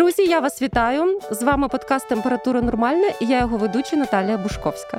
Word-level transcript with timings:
Друзі, 0.00 0.22
я 0.22 0.40
вас 0.40 0.62
вітаю. 0.62 1.20
З 1.30 1.42
вами 1.42 1.68
подкаст 1.68 2.08
Температура 2.08 2.62
Нормальна 2.62 3.10
і 3.20 3.26
я 3.26 3.38
його 3.38 3.56
ведуча 3.56 3.96
Наталія 3.96 4.38
Бушковська. 4.38 4.98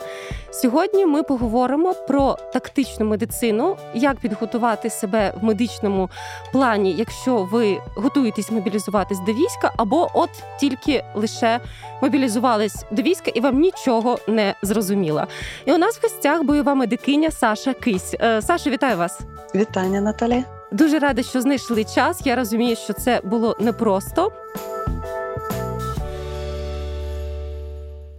Сьогодні 0.52 1.06
ми 1.06 1.24
поговоримо 1.24 1.94
про 1.94 2.38
тактичну 2.54 3.06
медицину, 3.06 3.78
як 3.94 4.18
підготувати 4.18 4.90
себе 4.90 5.34
в 5.42 5.44
медичному 5.44 6.10
плані, 6.52 6.92
якщо 6.92 7.38
ви 7.52 7.78
готуєтесь 7.96 8.52
мобілізуватись 8.52 9.20
до 9.20 9.34
війська, 9.34 9.72
або 9.78 10.10
от 10.14 10.30
тільки 10.60 11.04
лише 11.16 11.60
мобілізувались 12.02 12.86
до 12.92 13.02
війська 13.02 13.32
і 13.34 13.40
вам 13.40 13.60
нічого 13.60 14.20
не 14.28 14.56
зрозуміло. 14.62 15.28
І 15.66 15.74
у 15.74 15.78
нас 15.78 15.98
в 15.98 16.02
гостях 16.04 16.44
бойова 16.44 16.76
медикиня 16.76 17.32
Саша 17.32 17.74
Кись. 17.74 18.16
Е, 18.20 18.42
Саша, 18.42 18.70
вітаю 18.70 18.98
вас! 18.98 19.20
Вітання, 19.56 20.02
Наталі. 20.02 20.44
Дуже 20.72 21.00
рада, 21.00 21.24
що 21.24 21.42
знайшли 21.42 21.84
час. 21.84 22.22
Я 22.26 22.36
розумію, 22.36 22.76
що 22.76 22.94
це 22.94 23.22
було 23.24 23.58
непросто. 23.60 24.32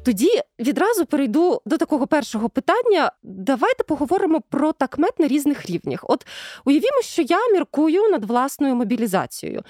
Тоді 0.04 0.40
відразу 0.58 1.06
перейду 1.06 1.62
до 1.66 1.78
такого 1.78 2.06
першого 2.06 2.48
питання. 2.48 3.12
Давайте 3.22 3.84
поговоримо 3.84 4.40
про 4.40 4.72
такмет 4.72 5.18
на 5.18 5.28
різних 5.28 5.66
рівнях. 5.66 6.00
От 6.08 6.26
уявімо, 6.64 7.02
що 7.02 7.22
я 7.22 7.48
міркую 7.52 8.08
над 8.10 8.24
власною 8.24 8.74
мобілізацією. 8.74 9.62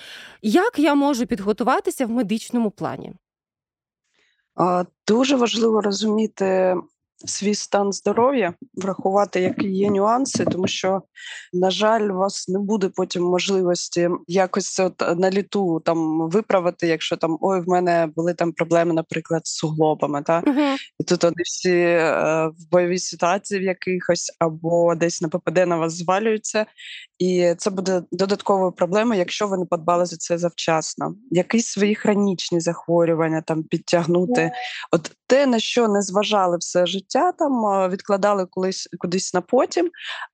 Як 0.43 0.79
я 0.79 0.95
можу 0.95 1.27
підготуватися 1.27 2.07
в 2.07 2.11
медичному 2.11 2.71
плані? 2.71 3.13
Дуже 5.07 5.37
важливо 5.37 5.81
розуміти 5.81 6.77
свій 7.25 7.55
стан 7.55 7.93
здоров'я, 7.93 8.55
врахувати, 8.75 9.41
які 9.41 9.69
є 9.69 9.91
нюанси, 9.91 10.45
тому 10.45 10.67
що, 10.67 11.03
на 11.53 11.71
жаль, 11.71 12.11
у 12.11 12.15
вас 12.15 12.49
не 12.49 12.59
буде 12.59 12.89
потім 12.89 13.23
можливості 13.23 14.09
якось 14.27 14.81
от 14.81 15.19
на 15.19 15.31
літу 15.31 15.83
там 15.85 16.29
виправити, 16.31 16.87
якщо 16.87 17.17
там 17.17 17.39
ой, 17.41 17.61
в 17.61 17.69
мене 17.69 18.09
були 18.17 18.35
там 18.35 18.53
проблеми, 18.53 18.95
наприклад, 18.95 19.47
з 19.47 19.57
суглобами. 19.57 20.23
Та? 20.23 20.41
uh 20.41 20.77
І 20.99 21.05
тут 21.05 21.25
вони 21.25 21.43
всі 21.45 21.77
е, 21.77 22.47
в 22.47 22.71
бойовій 22.71 22.99
ситуації 22.99 23.61
в 23.61 23.63
якихось 23.63 24.37
або 24.39 24.95
десь 24.95 25.23
на 25.23 25.29
ППД 25.29 25.67
на 25.67 25.77
вас 25.77 25.93
звалюються. 25.93 26.67
І 27.23 27.55
це 27.59 27.71
буде 27.71 28.03
додатковою 28.13 28.73
проблемою, 28.73 29.19
якщо 29.19 29.47
ви 29.47 29.59
не 29.59 29.65
подбали 29.65 30.07
за 30.07 30.17
це 30.17 30.39
завчасно. 30.39 31.15
Якісь 31.31 31.67
свої 31.67 31.95
хронічні 31.95 32.61
захворювання 32.61 33.43
там 33.43 33.63
підтягнути. 33.63 34.51
От 34.91 35.11
те, 35.27 35.47
на 35.47 35.59
що 35.59 35.89
не 35.89 36.03
зважали 36.03 36.57
все 36.57 36.87
життя, 36.87 37.33
там 37.33 37.53
відкладали 37.91 38.47
колись 38.47 38.89
кудись 38.99 39.35
на 39.35 39.41
потім 39.41 39.91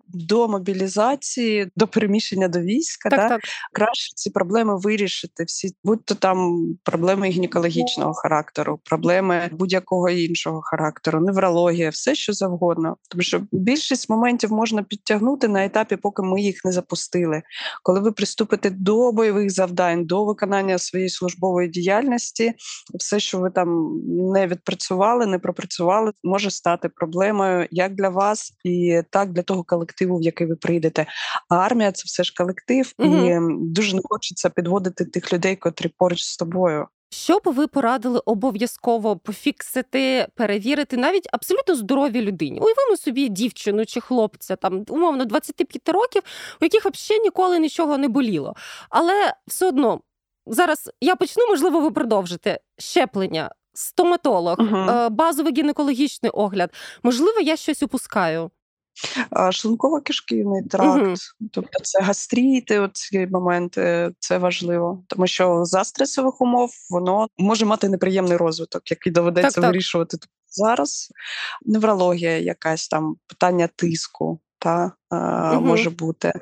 до 0.08 0.48
мобілізації, 0.48 1.72
до 1.76 1.88
переміщення 1.88 2.48
до 2.48 2.60
війська, 2.60 3.10
так, 3.10 3.18
да? 3.18 3.28
так. 3.28 3.40
краще 3.72 4.12
ці 4.14 4.30
проблеми 4.30 4.78
вирішити. 4.78 5.44
Всі 5.44 5.76
будь-то 5.84 6.14
там 6.14 6.68
проблеми 6.84 7.28
гінекологічного 7.28 8.14
характеру, 8.14 8.80
проблеми 8.84 9.48
будь-якого 9.52 10.08
іншого 10.08 10.60
характеру, 10.62 11.20
неврологія, 11.20 11.90
все 11.90 12.14
що 12.14 12.32
завгодно. 12.32 12.96
Тому 13.08 13.22
що 13.22 13.40
більшість 13.52 14.10
моментів 14.10 14.52
можна 14.52 14.82
підтягнути 14.82 15.48
на 15.48 15.64
етапі, 15.64 15.96
поки 15.96 16.22
ми 16.22 16.40
їх 16.40 16.64
не 16.64 16.72
запустили. 16.78 17.42
Коли 17.82 18.00
ви 18.00 18.12
приступите 18.12 18.70
до 18.70 19.12
бойових 19.12 19.50
завдань, 19.50 20.04
до 20.04 20.24
виконання 20.24 20.78
своєї 20.78 21.10
службової 21.10 21.68
діяльності, 21.68 22.52
все, 22.94 23.20
що 23.20 23.38
ви 23.38 23.50
там 23.50 24.00
не 24.34 24.46
відпрацювали, 24.46 25.26
не 25.26 25.38
пропрацювали, 25.38 26.12
може 26.24 26.50
стати 26.50 26.88
проблемою 26.88 27.66
як 27.70 27.94
для 27.94 28.08
вас, 28.08 28.52
і 28.64 29.02
так 29.10 29.32
для 29.32 29.42
того 29.42 29.64
колективу, 29.64 30.18
в 30.18 30.22
який 30.22 30.46
ви 30.46 30.56
прийдете. 30.56 31.06
А 31.48 31.56
армія 31.56 31.92
це 31.92 32.02
все 32.06 32.24
ж 32.24 32.34
колектив, 32.36 32.92
угу. 32.98 33.16
і 33.16 33.38
дуже 33.60 33.96
не 33.96 34.02
хочеться 34.04 34.50
підводити 34.50 35.04
тих 35.04 35.32
людей, 35.32 35.56
котрі 35.56 35.90
поруч 35.98 36.22
з 36.22 36.36
тобою. 36.36 36.86
Що 37.10 37.38
би 37.44 37.52
ви 37.52 37.66
порадили 37.66 38.20
обов'язково 38.24 39.16
пофіксити, 39.16 40.26
перевірити 40.34 40.96
навіть 40.96 41.28
абсолютно 41.32 41.74
здоровій 41.74 42.22
людині? 42.22 42.60
Уявимо 42.60 42.96
собі 42.96 43.28
дівчину 43.28 43.86
чи 43.86 44.00
хлопця, 44.00 44.56
там 44.56 44.84
умовно 44.88 45.24
25 45.24 45.88
років, 45.88 46.22
у 46.60 46.64
яких 46.64 46.84
взагалі 46.84 47.22
ніколи 47.22 47.58
нічого 47.58 47.98
не 47.98 48.08
боліло. 48.08 48.54
Але 48.90 49.34
все 49.46 49.68
одно 49.68 50.00
зараз 50.46 50.90
я 51.00 51.16
почну, 51.16 51.46
можливо, 51.48 51.80
ви 51.80 51.90
продовжите 51.90 52.60
щеплення, 52.78 53.50
стоматолог, 53.74 54.56
uh 54.58 55.10
базовий 55.10 55.52
гінекологічний 55.52 56.30
огляд. 56.30 56.70
Можливо, 57.02 57.40
я 57.40 57.56
щось 57.56 57.82
упускаю. 57.82 58.50
Шлунково-кишківний 59.30 60.68
тракт, 60.68 61.02
угу. 61.06 61.14
тобто 61.52 61.80
це 61.82 62.00
гастріти, 62.00 62.88
ці 62.92 63.26
моменти 63.26 64.10
це 64.18 64.38
важливо, 64.38 65.04
тому 65.06 65.26
що 65.26 65.64
за 65.64 65.84
стресових 65.84 66.40
умов 66.40 66.70
воно 66.90 67.28
може 67.38 67.66
мати 67.66 67.88
неприємний 67.88 68.36
розвиток, 68.36 68.90
який 68.90 69.12
доведеться 69.12 69.50
так, 69.50 69.62
так. 69.62 69.72
вирішувати 69.72 70.16
тут 70.16 70.30
зараз. 70.48 71.12
Неврологія, 71.62 72.38
якась 72.38 72.88
там 72.88 73.16
питання 73.26 73.68
тиску, 73.76 74.40
та 74.58 74.92
угу. 75.10 75.60
може 75.60 75.90
бути. 75.90 76.32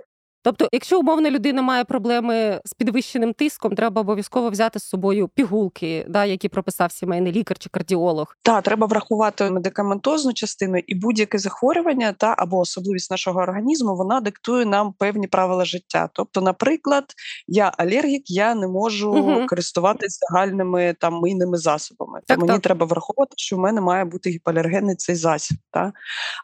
Тобто, 0.46 0.68
якщо 0.72 1.00
умовна 1.00 1.30
людина 1.30 1.62
має 1.62 1.84
проблеми 1.84 2.60
з 2.64 2.74
підвищеним 2.74 3.32
тиском, 3.32 3.74
треба 3.74 4.00
обов'язково 4.00 4.50
взяти 4.50 4.78
з 4.78 4.84
собою 4.84 5.28
пігулки, 5.28 6.06
да, 6.08 6.24
які 6.24 6.48
прописав 6.48 6.92
сімейний 6.92 7.32
лікар 7.32 7.58
чи 7.58 7.68
кардіолог. 7.68 8.36
Так, 8.42 8.64
треба 8.64 8.86
врахувати 8.86 9.50
медикаментозну 9.50 10.32
частину 10.32 10.78
і 10.86 10.94
будь-яке 10.94 11.38
захворювання 11.38 12.12
та 12.12 12.34
або 12.38 12.58
особливість 12.58 13.10
нашого 13.10 13.40
організму, 13.40 13.96
вона 13.96 14.20
диктує 14.20 14.66
нам 14.66 14.92
певні 14.98 15.26
правила 15.26 15.64
життя. 15.64 16.08
Тобто, 16.12 16.40
наприклад, 16.40 17.04
я 17.48 17.72
алергік, 17.78 18.30
я 18.30 18.54
не 18.54 18.68
можу 18.68 19.12
угу. 19.12 19.46
користуватися 19.46 20.18
загальними 20.30 20.94
там 21.00 21.14
мийними 21.14 21.58
засобами. 21.58 22.20
Так, 22.26 22.38
мені 22.38 22.52
так. 22.52 22.62
треба 22.62 22.86
враховувати, 22.86 23.34
що 23.36 23.56
в 23.56 23.58
мене 23.58 23.80
має 23.80 24.04
бути 24.04 24.30
гіпоалергенний 24.30 24.96
цей 24.96 25.14
засіб. 25.14 25.58
Та? 25.70 25.92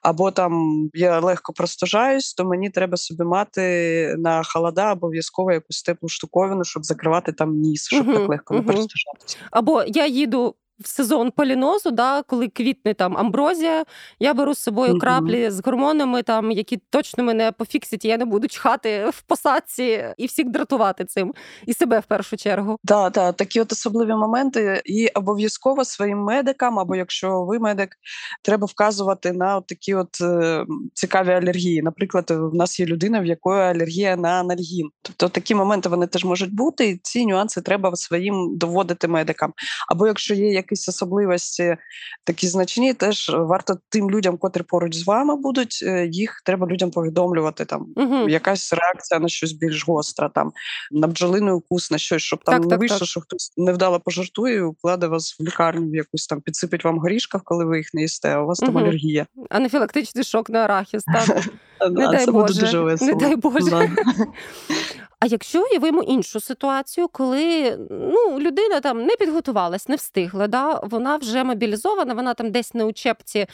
Або 0.02 0.30
там 0.30 0.82
я 0.94 1.20
легко 1.20 1.52
простужаюсь, 1.52 2.34
то 2.34 2.44
мені 2.44 2.70
треба 2.70 2.96
собі 2.96 3.22
мати 3.22 3.91
на 4.18 4.42
холода 4.42 4.92
обов'язково 4.92 5.52
якусь 5.52 5.82
теплу 5.82 6.08
штуковину, 6.08 6.64
щоб 6.64 6.84
закривати 6.84 7.32
там 7.32 7.52
ніс, 7.54 7.86
щоб 7.86 8.08
uh-huh, 8.08 8.14
так 8.14 8.28
легко 8.28 8.54
uh-huh. 8.54 8.56
не 8.56 8.62
перестражатися. 8.62 9.36
Або 9.50 9.84
я 9.86 10.06
їду 10.06 10.54
в 10.80 10.88
сезон 10.88 11.30
полінозу, 11.30 11.90
да, 11.90 12.22
коли 12.22 12.48
квітне 12.48 12.94
там 12.94 13.18
амброзія, 13.18 13.84
я 14.20 14.34
беру 14.34 14.54
з 14.54 14.58
собою 14.58 14.94
mm-hmm. 14.94 15.00
краплі 15.00 15.50
з 15.50 15.60
гормонами, 15.64 16.22
там, 16.22 16.50
які 16.50 16.80
точно 16.90 17.24
мене 17.24 17.52
пофіксять, 17.52 18.04
і 18.04 18.08
я 18.08 18.18
не 18.18 18.24
буду 18.24 18.48
чхати 18.48 19.04
в 19.10 19.22
посадці 19.22 20.04
і 20.16 20.26
всіх 20.26 20.50
дратувати 20.50 21.04
цим, 21.04 21.34
і 21.66 21.74
себе 21.74 21.98
в 21.98 22.04
першу 22.04 22.36
чергу. 22.36 22.78
Так, 22.84 23.12
так, 23.12 23.36
такі 23.36 23.60
от 23.60 23.72
особливі 23.72 24.14
моменти, 24.14 24.82
і 24.84 25.08
обов'язково 25.08 25.84
своїм 25.84 26.18
медикам, 26.18 26.78
або 26.78 26.96
якщо 26.96 27.44
ви 27.44 27.58
медик, 27.58 27.96
треба 28.42 28.66
вказувати 28.66 29.32
на 29.32 29.56
от 29.56 29.66
такі 29.66 29.94
от 29.94 30.20
е, 30.20 30.64
цікаві 30.94 31.30
алергії. 31.30 31.82
Наприклад, 31.82 32.26
в 32.30 32.54
нас 32.54 32.80
є 32.80 32.86
людина, 32.86 33.20
в 33.20 33.26
якої 33.26 33.62
алергія 33.62 34.16
на 34.16 34.28
анальгін. 34.28 34.90
Тобто 35.02 35.28
такі 35.28 35.54
моменти 35.54 35.88
вони 35.88 36.06
теж 36.06 36.24
можуть 36.24 36.54
бути, 36.54 36.88
і 36.88 37.00
ці 37.02 37.26
нюанси 37.26 37.60
треба 37.60 37.96
своїм 37.96 38.56
доводити 38.56 39.08
медикам. 39.08 39.52
Або 39.88 40.06
якщо 40.06 40.34
є 40.34 40.52
якісь 40.62 40.88
особливості 40.88 41.76
такі 42.24 42.48
значні, 42.48 42.94
теж 42.94 43.30
варто 43.34 43.78
тим 43.88 44.10
людям, 44.10 44.36
котрі 44.36 44.62
поруч 44.62 44.96
з 44.96 45.06
вами 45.06 45.36
будуть, 45.36 45.80
е, 45.82 46.06
їх 46.06 46.42
треба 46.44 46.66
людям 46.66 46.90
повідомлювати. 46.90 47.64
Там 47.64 47.86
угу. 47.96 48.28
якась 48.28 48.72
реакція 48.72 49.20
на 49.20 49.28
щось 49.28 49.52
більш 49.52 49.86
гостра, 49.86 50.28
там 50.28 50.52
на 50.90 51.06
бджолиний 51.06 51.54
укус, 51.54 51.90
на 51.90 51.98
щось, 51.98 52.22
щоб 52.22 52.44
там 52.44 52.54
так, 52.54 52.62
не 52.62 52.68
так, 52.68 52.80
вийшло, 52.80 52.98
так. 52.98 53.08
що 53.08 53.20
хтось 53.20 53.52
невдало 53.56 54.00
пожартує, 54.00 54.56
і 54.56 54.60
укладе 54.60 55.06
вас 55.06 55.36
в 55.40 55.42
лікарню 55.42 55.90
в 55.90 55.94
якусь 55.94 56.26
там 56.26 56.40
підсипить 56.40 56.84
вам 56.84 56.98
горішках, 56.98 57.42
коли 57.44 57.64
ви 57.64 57.78
їх 57.78 57.94
не 57.94 58.02
їсте. 58.02 58.34
а 58.34 58.42
У 58.42 58.46
вас 58.46 58.62
угу. 58.62 58.72
там 58.72 58.82
алергія. 58.82 59.26
Анафілактичний 59.50 60.24
шок 60.24 60.50
на 60.50 60.58
арахіс. 60.58 61.04
так? 61.04 61.44
Не 61.90 62.08
дай 62.08 62.26
Боже. 62.26 62.96
Не 63.00 63.14
дай 63.14 63.36
Боже. 63.36 63.90
А 65.22 65.26
якщо 65.26 65.62
уявимо 65.62 66.02
іншу 66.02 66.40
ситуацію, 66.40 67.08
коли 67.08 67.76
ну, 67.90 68.40
людина 68.40 68.80
там 68.80 69.04
не 69.04 69.16
підготувалась, 69.16 69.88
не 69.88 69.96
встигла, 69.96 70.46
да? 70.46 70.80
вона 70.82 71.16
вже 71.16 71.44
мобілізована, 71.44 72.14
вона 72.14 72.34
там 72.34 72.50
десь 72.50 72.74
на 72.74 72.84
учебці 72.84 73.46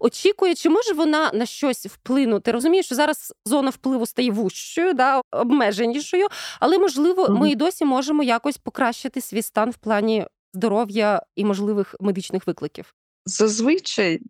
очікує, 0.00 0.54
чи 0.54 0.68
може 0.68 0.92
вона 0.92 1.30
на 1.34 1.46
щось 1.46 1.86
вплинути? 1.86 2.52
Розумієш, 2.52 2.86
що 2.86 2.94
зараз 2.94 3.34
зона 3.44 3.70
впливу 3.70 4.06
стає 4.06 4.30
вущою, 4.30 4.94
да? 4.94 5.20
обмеженішою, 5.32 6.26
але 6.60 6.78
можливо, 6.78 7.28
ми 7.28 7.50
і 7.50 7.54
досі 7.54 7.84
можемо 7.84 8.22
якось 8.22 8.56
покращити 8.56 9.20
свій 9.20 9.42
стан 9.42 9.70
в 9.70 9.76
плані 9.76 10.26
здоров'я 10.54 11.22
і 11.36 11.44
можливих 11.44 11.94
медичних 12.00 12.46
викликів. 12.46 12.94
Зазвичай, 13.28 14.14
е, 14.14 14.20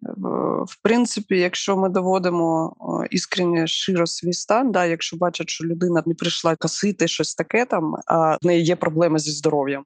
в 0.66 0.76
принципі, 0.82 1.38
якщо 1.38 1.76
ми 1.76 1.88
доводимо 1.88 2.76
іскренне 3.10 3.66
широ 3.66 4.06
свій 4.06 4.32
стан, 4.32 4.72
да, 4.72 4.84
якщо 4.84 5.16
бачать, 5.16 5.50
що 5.50 5.64
людина 5.64 6.02
не 6.06 6.14
прийшла 6.14 6.56
косити 6.56 7.08
щось 7.08 7.34
таке, 7.34 7.64
там 7.64 7.94
а 8.06 8.37
в 8.43 8.46
неї 8.46 8.64
є 8.64 8.76
проблеми 8.76 9.19
зі 9.19 9.31
здоров'ям, 9.31 9.84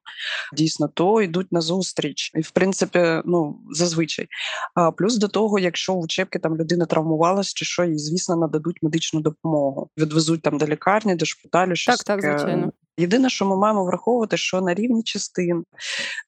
дійсно, 0.53 0.87
то 0.87 1.21
йдуть 1.21 1.51
на 1.51 1.61
зустріч. 1.61 2.31
І 2.35 2.41
в 2.41 2.51
принципі, 2.51 3.21
ну 3.25 3.59
зазвичай. 3.71 4.27
А 4.75 4.91
плюс 4.91 5.17
до 5.17 5.27
того, 5.27 5.59
якщо 5.59 5.93
в 5.93 5.99
учебки 5.99 6.39
там 6.39 6.57
людина 6.57 6.85
травмувалась, 6.85 7.53
чи 7.53 7.65
що, 7.65 7.83
їй, 7.83 7.97
звісно, 7.97 8.35
нададуть 8.35 8.83
медичну 8.83 9.21
допомогу. 9.21 9.89
Відвезуть 9.97 10.41
там 10.41 10.57
до 10.57 10.67
лікарні, 10.67 11.15
до 11.15 11.25
шпиталю, 11.25 11.75
щось 11.75 11.97
так, 11.97 12.05
таке. 12.05 12.27
так, 12.27 12.39
звичайно. 12.39 12.71
Єдине, 12.97 13.29
що 13.29 13.45
ми 13.45 13.57
маємо 13.57 13.85
враховувати, 13.85 14.37
що 14.37 14.61
на 14.61 14.73
рівні 14.73 15.03
частин, 15.03 15.63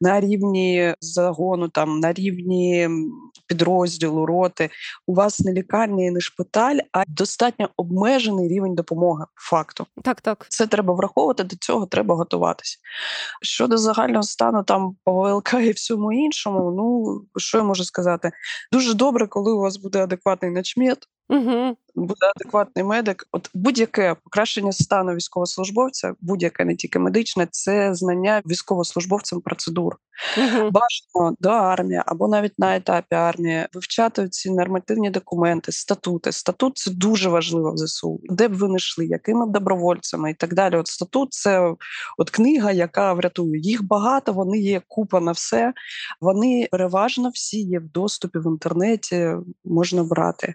на 0.02 0.20
рівні 0.20 0.96
загону, 1.02 1.70
там 1.70 2.00
на 2.00 2.14
рівні 2.14 2.90
підрозділу, 3.48 4.26
роти, 4.26 4.70
у 5.08 5.14
вас 5.14 5.40
не 5.40 5.54
лікарня 5.54 6.06
і 6.06 6.12
не 6.12 6.20
шпиталь, 6.20 6.78
а 6.92 7.04
достатньо 7.08 7.70
обмежений 7.78 8.48
рівень 8.48 8.76
допомоги. 8.76 9.26
Факту, 9.36 9.86
так, 10.04 10.22
так, 10.22 10.46
це 10.50 10.68
треба 10.68 10.94
враховувати. 10.94 11.44
До 11.44 11.56
цього 11.56 11.86
треба 11.86 12.16
готуватися. 12.16 12.78
Щодо 13.42 13.78
загального 13.78 14.24
стану, 14.24 14.64
там 14.64 14.96
по 15.04 15.14
ВЛК 15.14 15.54
і 15.54 15.72
всьому 15.72 16.14
іншому, 16.14 16.72
ну 16.78 17.22
що 17.40 17.58
я 17.58 17.64
можу 17.64 17.84
сказати, 17.84 18.32
дуже 18.72 18.94
добре, 18.94 19.28
коли 19.28 19.54
у 19.54 19.60
вас 19.60 19.78
буде 19.78 20.04
адекватний 20.04 20.52
начмет, 20.52 21.08
Угу. 21.30 21.78
Буде 21.96 22.32
адекватний 22.36 22.86
медик. 22.86 23.28
От 23.32 23.50
будь-яке 23.54 24.16
покращення 24.24 24.72
стану 24.72 25.14
військовослужбовця, 25.14 26.14
будь-яке 26.22 26.66
не 26.66 26.76
тільки 26.76 27.00
медичне, 27.00 27.48
це 27.52 27.96
знання 27.96 28.42
військовослужбовцям 28.46 29.42
процедур. 29.42 29.98
Угу. 30.38 30.72
Бажано 30.72 31.36
до 31.40 31.50
армії 31.50 32.02
або 32.06 32.28
навіть 32.28 32.60
на 32.60 32.76
етапі 32.76 33.16
армії 33.16 33.68
вивчати 33.74 34.30
ці 34.30 34.52
нормативні 34.52 35.10
документи, 35.10 35.72
статути. 35.72 36.32
Статут 36.32 36.78
це 36.78 36.92
дуже 36.92 37.30
важливо 37.30 37.72
в 37.72 37.78
ЗСУ, 37.78 38.20
де 38.24 38.48
б 38.48 38.54
ви 38.54 38.68
не 38.68 38.76
йшли, 38.76 39.06
якими 39.06 39.46
б 39.46 39.52
добровольцями 39.52 40.32
і 40.32 40.34
так 40.34 40.54
далі. 40.54 40.76
От 40.76 40.88
статут 40.88 41.34
це 41.34 41.74
от 42.18 42.30
книга, 42.30 42.72
яка 42.72 43.14
врятує. 43.14 43.62
Їх 43.62 43.84
багато, 43.84 44.34
вони 44.34 44.58
є 44.58 44.82
купа 44.88 45.20
на 45.20 45.32
все. 45.32 45.74
Вони 46.22 46.68
переважно 46.72 47.30
всі 47.30 47.62
є 47.62 47.80
в 47.80 47.92
доступі 47.92 48.40
в 48.40 48.48
інтернеті, 48.48 49.30
можна 49.66 50.04
брати. 50.04 50.54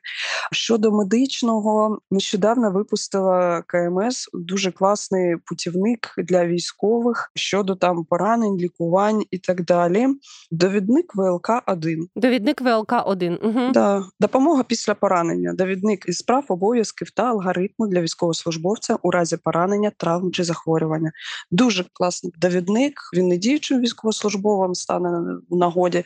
Щодо 0.52 0.90
медичного, 1.28 1.98
нещодавно 2.10 2.70
випустила 2.70 3.62
КМС 3.66 4.28
дуже 4.32 4.72
класний 4.72 5.36
путівник 5.44 6.14
для 6.18 6.46
військових 6.46 7.30
щодо 7.34 7.74
там 7.74 8.04
поранень, 8.04 8.56
лікувань 8.56 9.22
і 9.30 9.38
так 9.38 9.64
далі. 9.64 10.06
Довідник 10.50 11.14
ВЛК 11.14 11.50
1 11.66 12.08
Довідник 12.16 12.60
ВЛК 12.60 12.92
1 13.06 13.38
Угу. 13.42 13.72
Да. 13.72 14.04
Допомога 14.20 14.62
після 14.62 14.94
поранення. 14.94 15.52
Довідник 15.52 16.04
із 16.08 16.22
прав, 16.22 16.44
обов'язків 16.48 17.10
та 17.10 17.22
алгоритму 17.22 17.86
для 17.86 18.00
військовослужбовця 18.00 18.96
у 19.02 19.10
разі 19.10 19.36
поранення, 19.36 19.92
травм 19.96 20.32
чи 20.32 20.44
захворювання. 20.44 21.12
Дуже 21.50 21.84
класний 21.92 22.32
довідник. 22.38 22.92
Він 23.16 23.28
не 23.28 23.36
діючим 23.36 23.80
військовослужбовим 23.80 24.74
стане 24.74 25.38
в 25.50 25.56
нагоді. 25.56 26.04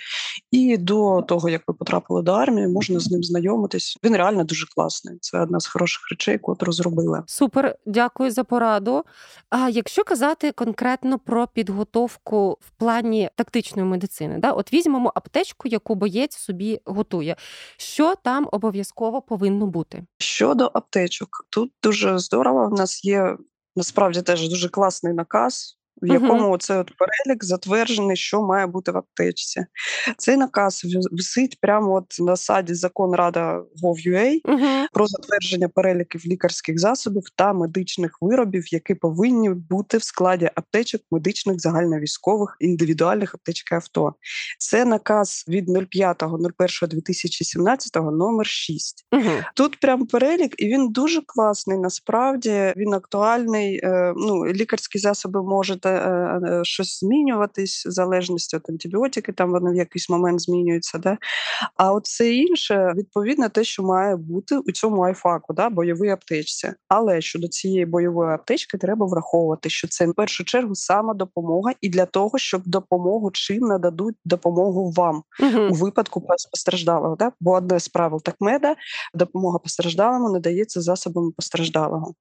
І 0.51 0.77
до 0.77 1.23
того 1.23 1.49
як 1.49 1.63
ви 1.67 1.75
потрапили 1.75 2.23
до 2.23 2.33
армії, 2.33 2.69
можна 2.69 3.01
з 3.01 3.11
ним 3.11 3.23
знайомитись. 3.23 3.99
Він 4.05 4.17
реально 4.17 4.45
дуже 4.45 4.67
класний. 4.75 5.12
Це 5.21 5.41
одна 5.41 5.61
з 5.61 5.67
хороших 5.67 6.11
речей, 6.11 6.39
котру 6.39 6.73
зробили. 6.73 7.23
Супер, 7.27 7.77
дякую 7.87 8.31
за 8.31 8.45
пораду. 8.45 9.05
А 9.51 9.69
якщо 9.69 10.05
казати 10.05 10.53
конкретно 10.53 11.19
про 11.19 11.47
підготовку 11.47 12.59
в 12.61 12.71
плані 12.71 13.31
тактичної 13.37 13.89
медицини, 13.89 14.39
да, 14.39 14.53
от 14.53 14.73
візьмемо 14.73 15.13
аптечку, 15.15 15.69
яку 15.69 15.95
боєць 15.95 16.37
собі 16.37 16.81
готує. 16.85 17.37
Що 17.77 18.15
там 18.25 18.49
обов'язково 18.53 19.23
повинно 19.23 19.67
бути? 19.67 20.05
Щодо 20.19 20.71
аптечок, 20.75 21.47
тут 21.51 21.73
дуже 21.83 22.19
здорово. 22.19 22.69
У 22.73 22.77
нас 22.77 23.05
є 23.05 23.37
насправді 23.77 24.23
теж 24.23 24.49
дуже 24.49 24.69
класний 24.69 25.15
наказ 25.15 25.79
в 26.03 26.07
якому 26.07 26.49
угу. 26.49 26.59
цей 26.59 26.77
от 26.77 26.93
перелік 26.97 27.45
затверджений, 27.45 28.17
що 28.17 28.43
має 28.43 28.67
бути 28.67 28.93
в 28.93 28.97
аптечці. 28.97 29.67
Цей 30.19 30.37
наказ 30.37 30.83
висить 31.13 31.59
прямо 31.61 31.95
от 31.95 32.17
на 32.21 32.37
саді 32.37 32.75
закон 32.75 33.15
Рада 33.15 33.63
Gov.ua 33.83 34.41
угу. 34.45 34.87
про 34.93 35.07
затвердження 35.07 35.69
переліків 35.69 36.27
лікарських 36.27 36.79
засобів 36.79 37.23
та 37.37 37.53
медичних 37.53 38.19
виробів, 38.21 38.75
які 38.75 38.95
повинні 38.95 39.51
бути 39.51 39.99
в 39.99 40.03
складі 40.03 40.51
аптечок 40.55 41.01
медичних 41.11 41.61
загальновійськових 41.61 42.57
індивідуальних 42.61 43.35
аптечок 43.35 43.73
авто. 43.73 44.15
Це 44.59 44.85
наказ 44.85 45.45
від 45.49 45.69
05.01.2017 45.69 48.11
номер 48.11 48.47
6. 48.47 49.07
Угу. 49.13 49.31
Тут 49.55 49.81
прям 49.81 50.07
перелік, 50.07 50.55
і 50.59 50.67
він 50.67 50.89
дуже 50.89 51.21
класний. 51.27 51.79
Насправді 51.79 52.73
він 52.77 52.95
актуальний. 52.95 53.81
Е, 53.85 54.15
ну, 54.17 54.47
лікарські 54.47 54.99
засоби 54.99 55.43
можуть 55.43 55.87
Е, 55.93 56.41
е, 56.45 56.61
щось 56.65 57.01
змінюватись 57.01 57.87
в 57.87 57.91
залежності 57.91 58.57
від 58.57 58.63
антибіотики, 58.69 59.33
там 59.33 59.51
вони 59.51 59.71
в 59.73 59.77
якийсь 59.77 60.09
момент 60.11 60.41
змінюються. 60.41 60.99
Да? 60.99 61.19
А 61.77 61.93
от 61.93 62.05
все 62.05 62.35
інше 62.35 62.93
відповідно 62.97 63.49
те, 63.49 63.65
що 63.65 63.83
має 63.83 64.17
бути 64.17 64.59
у 64.59 64.73
цьому 64.73 65.03
айфаку, 65.03 65.53
да, 65.53 65.71
бойовій 65.71 66.11
аптечці. 66.11 66.73
Але 66.89 67.21
щодо 67.21 67.49
цієї 67.49 67.87
бойової 67.87 68.35
аптечки 68.35 68.79
треба 68.79 69.07
враховувати, 69.07 69.71
що 69.71 69.89
це 69.89 70.07
в 70.07 70.15
першу 70.15 70.45
чергу 70.45 70.75
саме 70.75 71.15
допомога, 71.15 71.73
і 71.81 71.89
для 71.89 72.07
того, 72.07 72.39
щоб 72.39 72.63
допомогу 72.67 73.31
чим 73.31 73.63
нададуть 73.63 74.17
допомогу 74.25 74.91
вам 74.91 75.23
угу. 75.41 75.61
у 75.71 75.75
випадку 75.75 76.21
постраждалого. 76.51 77.17
Да? 77.17 77.33
Бо 77.41 77.53
одне 77.53 77.81
з 77.81 77.89
правил 77.89 78.23
такмеда 78.23 78.77
допомога 79.15 79.59
постраждалому 79.59 80.33
надається 80.33 80.81
засобами 80.81 81.33
постраждалого. 81.37 82.15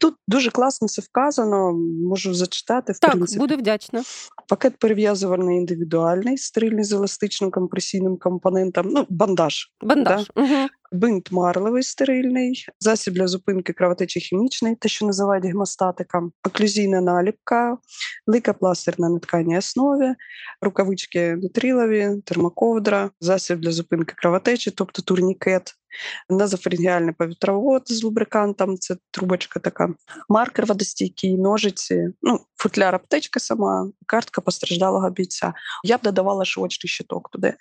Тут 0.00 0.14
дуже 0.28 0.50
класно 0.50 0.88
це 0.88 1.02
вказано, 1.02 1.72
можу 2.08 2.34
зачитати. 2.34 2.92
В 2.92 2.98
так, 2.98 3.10
принципі. 3.10 3.38
буду 3.38 3.56
вдячна. 3.56 4.02
Пакет 4.48 4.78
перев'язувальний 4.78 5.56
індивідуальний, 5.56 6.38
стерильний 6.38 6.84
з 6.84 6.92
еластичним 6.92 7.50
компресійним 7.50 8.16
компонентом, 8.16 8.88
ну, 8.90 9.06
бандаж. 9.10 9.72
Бандаж. 9.82 10.30
Да? 10.36 10.42
Угу. 10.42 10.68
Бинт 10.92 11.32
марлевий 11.32 11.82
стерильний, 11.82 12.66
засіб 12.80 13.14
для 13.14 13.26
зупинки 13.26 13.72
кровотечі 13.72 14.20
хімічний, 14.20 14.76
те, 14.76 14.88
що 14.88 15.06
називають 15.06 15.44
гемостатика, 15.44 16.22
оклюзійна 16.46 17.00
наліпка, 17.00 17.78
лейкопластир 18.26 18.94
на 18.98 19.08
нетканій 19.08 19.58
основі, 19.58 20.14
рукавички 20.60 21.36
нитрилові, 21.36 22.10
термоковдра, 22.24 23.10
засіб 23.20 23.60
для 23.60 23.72
зупинки 23.72 24.14
кровотечі, 24.16 24.70
тобто 24.70 25.02
турнікет, 25.02 25.74
назофарінгіальний 26.30 27.14
повітровод 27.14 27.82
з 27.86 28.04
лубрикантом, 28.04 28.78
це 28.78 28.96
трубочка 29.10 29.60
така, 29.60 29.94
маркер 30.28 30.66
водостійкий, 30.66 31.38
ножиці, 31.38 32.08
ну, 32.22 32.40
футляр 32.56 32.94
аптечка 32.94 33.40
сама, 33.40 33.90
картка 34.06 34.40
постраждалого 34.40 35.10
бійця. 35.10 35.52
Я 35.84 35.98
б 35.98 36.00
додавала 36.02 36.44
швочний 36.44 36.88
щиток 36.88 37.30
туди. 37.30 37.54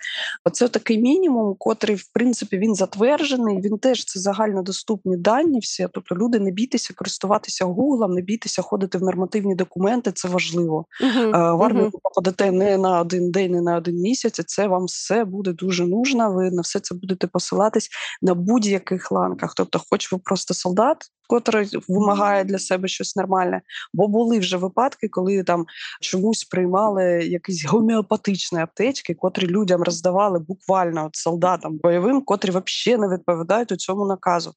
Оце 0.45 0.67
такий 0.67 0.97
мінімум, 0.97 1.55
котрий, 1.59 1.95
в 1.95 2.07
принципі, 2.13 2.57
він 2.57 2.75
затверджений. 2.75 3.61
Він 3.61 3.77
теж 3.77 4.05
це 4.05 4.19
загальнодоступні 4.19 5.17
дані. 5.17 5.59
Всі, 5.59 5.87
тобто 5.93 6.15
люди 6.15 6.39
не 6.39 6.51
бійтеся 6.51 6.93
користуватися 6.93 7.65
гуглом, 7.65 8.11
не 8.11 8.21
бійтеся 8.21 8.61
ходити 8.61 8.97
в 8.97 9.01
нормативні 9.01 9.55
документи. 9.55 10.11
Це 10.11 10.27
важливо. 10.27 10.85
Uh-huh. 11.03 11.57
В 11.57 11.63
армію 11.63 11.85
uh-huh. 11.85 11.99
попадете 12.03 12.51
не 12.51 12.77
на 12.77 12.99
один 12.99 13.31
день, 13.31 13.51
не 13.51 13.61
на 13.61 13.77
один 13.77 13.95
місяць. 13.95 14.39
і 14.39 14.43
Це 14.43 14.67
вам 14.67 14.85
все 14.85 15.25
буде 15.25 15.53
дуже 15.53 15.85
нужно. 15.85 16.33
Ви 16.33 16.51
на 16.51 16.61
все 16.61 16.79
це 16.79 16.95
будете 16.95 17.27
посилатись 17.27 17.89
на 18.25 18.35
будь-яких 18.35 19.11
ланках. 19.11 19.53
Тобто, 19.55 19.81
хоч 19.89 20.11
ви 20.11 20.17
просто 20.17 20.53
солдат, 20.53 20.97
котрий 21.27 21.69
вимагає 21.87 22.43
для 22.43 22.59
себе 22.59 22.87
щось 22.87 23.15
нормальне, 23.15 23.61
бо 23.93 24.07
були 24.07 24.39
вже 24.39 24.57
випадки, 24.57 25.07
коли 25.07 25.43
там 25.43 25.65
чомусь 26.01 26.43
приймали 26.43 27.03
якісь 27.23 27.65
гомеопатичні 27.65 28.59
аптечки, 28.59 29.13
котрі 29.13 29.47
людям 29.47 29.83
роздавали 29.83 30.39
буквально 30.39 31.05
от 31.05 31.15
солдатам 31.15 31.79
бойовим, 31.83 32.21
котрі 32.21 32.49
взагалі 32.49 33.01
не 33.01 33.15
відповідають 33.15 33.71
у 33.71 33.75
цьому 33.75 34.05
наказу. 34.05 34.53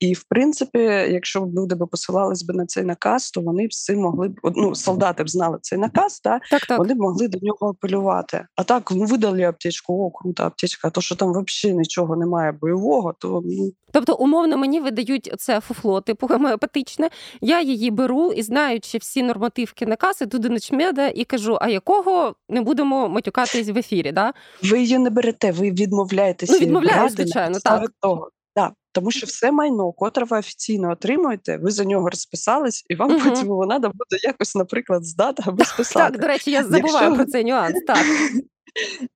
І 0.00 0.14
в 0.14 0.24
принципі, 0.24 0.78
якщо 1.10 1.40
б 1.40 1.54
люди 1.54 1.74
би 1.74 1.86
посилались 1.86 2.42
би 2.42 2.54
на 2.54 2.66
цей 2.66 2.84
наказ, 2.84 3.30
то 3.30 3.40
вони 3.40 3.66
б 3.66 3.74
з 3.74 3.84
цим 3.84 4.00
могли 4.00 4.28
б 4.28 4.40
ну, 4.56 4.74
солдати 4.74 5.24
б 5.24 5.28
знали 5.28 5.58
цей 5.62 5.78
наказ, 5.78 6.20
та 6.20 6.40
так, 6.50 6.66
так. 6.66 6.78
вони 6.78 6.94
б 6.94 6.98
могли 6.98 7.28
до 7.28 7.38
нього 7.42 7.68
апелювати. 7.68 8.46
А 8.56 8.64
так 8.64 8.90
ну 8.90 9.04
видали 9.04 9.42
аптечку, 9.42 10.06
о, 10.06 10.10
крута 10.10 10.46
аптечка, 10.46 10.88
а 10.88 10.90
то 10.90 11.00
що 11.00 11.16
там 11.16 11.30
взагалі 11.30 11.78
нічого 11.78 12.16
немає 12.16 12.52
бойового, 12.52 13.14
то 13.18 13.42
ну. 13.44 13.72
Тобто, 13.92 14.14
умовно, 14.14 14.56
мені 14.56 14.80
видають 14.80 15.34
це 15.38 15.60
фуфло, 15.60 16.00
типу 16.12 16.26
гомеопатичне. 16.26 17.10
Я 17.40 17.60
її 17.60 17.90
беру 17.90 18.32
і 18.32 18.42
знаючи 18.42 18.98
всі 18.98 19.22
нормативки 19.22 19.86
накази, 19.86 20.26
туди 20.26 20.48
начмеда 20.48 21.08
і 21.08 21.24
кажу, 21.24 21.58
а 21.60 21.68
якого 21.68 22.34
не 22.48 22.60
будемо 22.60 23.08
матюкатись 23.08 23.68
в 23.68 23.78
ефірі. 23.78 24.12
Да? 24.12 24.32
Ви 24.62 24.80
її 24.80 24.98
не 24.98 25.10
берете, 25.10 25.52
ви 25.52 25.70
відмовляєтеся. 25.70 26.52
Ну, 26.52 26.58
відмовляю, 26.58 27.08
звичайно, 27.08 27.58
так. 27.60 27.92
того. 28.00 28.30
Да, 28.56 28.72
тому 28.92 29.10
що 29.10 29.26
все 29.26 29.52
майно, 29.52 29.92
котре 29.92 30.24
ви 30.24 30.38
офіційно 30.38 30.90
отримуєте, 30.90 31.56
ви 31.56 31.70
за 31.70 31.84
нього 31.84 32.10
розписались, 32.10 32.84
і 32.88 32.94
вам 32.94 33.10
uh 33.10 33.24
потім 33.24 33.46
його 33.46 33.66
треба 33.66 33.88
буде 33.88 34.22
якось, 34.22 34.54
наприклад, 34.54 35.04
здати 35.04 35.42
або 35.46 35.64
списати. 35.64 36.10
Так, 36.10 36.20
до 36.20 36.26
речі, 36.26 36.50
я 36.50 36.62
забуваю 36.62 36.86
Якщо... 36.86 37.14
про 37.14 37.24
цей 37.24 37.44
нюанс. 37.44 37.74
Так. 37.86 37.98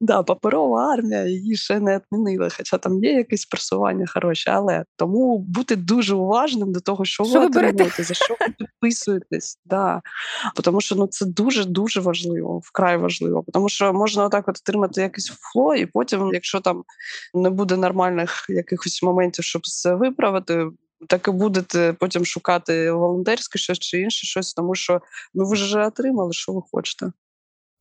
Да, 0.00 0.22
паперова 0.22 0.92
армія 0.92 1.24
її 1.24 1.56
ще 1.56 1.80
не 1.80 2.00
відмінили, 2.12 2.48
хоча 2.56 2.78
там 2.78 3.04
є 3.04 3.12
якісь 3.12 3.46
просування 3.46 4.06
хороші, 4.06 4.50
але 4.50 4.84
тому 4.96 5.38
бути 5.38 5.76
дуже 5.76 6.14
уважним 6.14 6.72
до 6.72 6.80
того, 6.80 7.04
що, 7.04 7.24
що 7.24 7.40
ви 7.40 7.46
отримуєте, 7.46 8.02
за 8.02 8.14
що 8.14 8.36
ви 8.40 8.46
підписуєтесь. 8.58 9.58
Да. 9.64 10.02
Тому 10.62 10.80
що 10.80 10.94
ну, 10.94 11.06
це 11.06 11.26
дуже-дуже 11.26 12.00
важливо, 12.00 12.58
вкрай 12.58 12.96
важливо. 12.96 13.44
Тому 13.52 13.68
що 13.68 13.92
можна 13.92 14.24
отак 14.24 14.48
от 14.48 14.56
отримати 14.56 15.00
якесь 15.00 15.26
фло, 15.26 15.74
і 15.74 15.86
потім, 15.86 16.30
якщо 16.32 16.60
там 16.60 16.84
не 17.34 17.50
буде 17.50 17.76
нормальних 17.76 18.46
якихось 18.48 19.02
моментів, 19.02 19.44
щоб 19.44 19.66
це 19.66 19.94
виправити, 19.94 20.66
так 21.08 21.28
і 21.28 21.30
будете 21.30 21.92
потім 21.92 22.24
шукати 22.24 22.92
волонтерське 22.92 23.58
щось 23.58 23.78
чи 23.78 24.00
інше 24.00 24.26
щось, 24.26 24.54
тому 24.54 24.74
що 24.74 25.00
ну 25.34 25.44
ви 25.44 25.52
вже 25.52 25.86
отримали, 25.86 26.32
що 26.32 26.52
ви 26.52 26.62
хочете. 26.72 27.12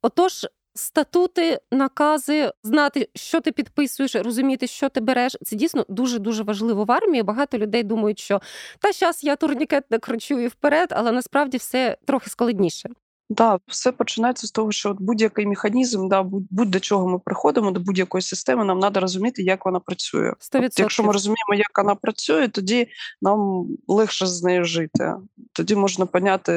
Отож, 0.02 0.46
статути, 0.76 1.60
накази, 1.72 2.52
знати, 2.64 3.10
що 3.16 3.42
ти 3.42 3.52
підписуєш, 3.52 4.16
розуміти, 4.16 4.68
що 4.68 4.90
ти 4.90 5.02
береш. 5.02 5.38
Це 5.44 5.56
дійсно 5.56 5.86
дуже 5.90 6.20
дуже 6.20 6.44
важливо 6.44 6.86
в 6.86 6.92
армії. 6.92 7.24
Багато 7.24 7.58
людей 7.58 7.84
думають, 7.84 8.20
що 8.20 8.42
та 8.80 8.92
зараз 8.92 9.24
я 9.24 9.36
турнікет 9.36 9.92
накручую 9.92 10.50
вперед, 10.50 10.90
але 10.92 11.12
насправді 11.12 11.58
все 11.58 11.98
трохи 12.06 12.30
складніше. 12.30 12.90
Да, 13.30 13.60
все 13.68 13.92
починається 13.92 14.48
з 14.48 14.52
того, 14.52 14.72
що 14.72 14.90
от 14.90 14.98
будь-який 15.00 15.46
механізм, 15.46 16.08
да, 16.08 16.24
будь 16.24 16.72
до 16.72 16.80
чого 16.80 17.08
ми 17.08 17.20
приходимо, 17.20 17.72
до 17.72 17.80
будь-якої 17.80 18.22
системи, 18.22 18.66
нам 18.66 18.80
треба 18.80 19.00
розуміти, 19.00 19.44
як 19.44 19.66
вона 19.66 19.80
працює. 19.80 20.34
От 20.54 20.80
Якщо 20.80 21.04
ми 21.04 21.14
розуміємо, 21.14 21.54
як 21.56 21.78
вона 21.78 21.96
працює, 21.96 22.48
тоді 22.48 22.88
нам 23.22 23.68
легше 23.88 24.26
з 24.26 24.44
нею 24.44 24.66
жити. 24.66 25.14
Тоді 25.54 25.76
можна 25.76 26.06
поняти, 26.06 26.52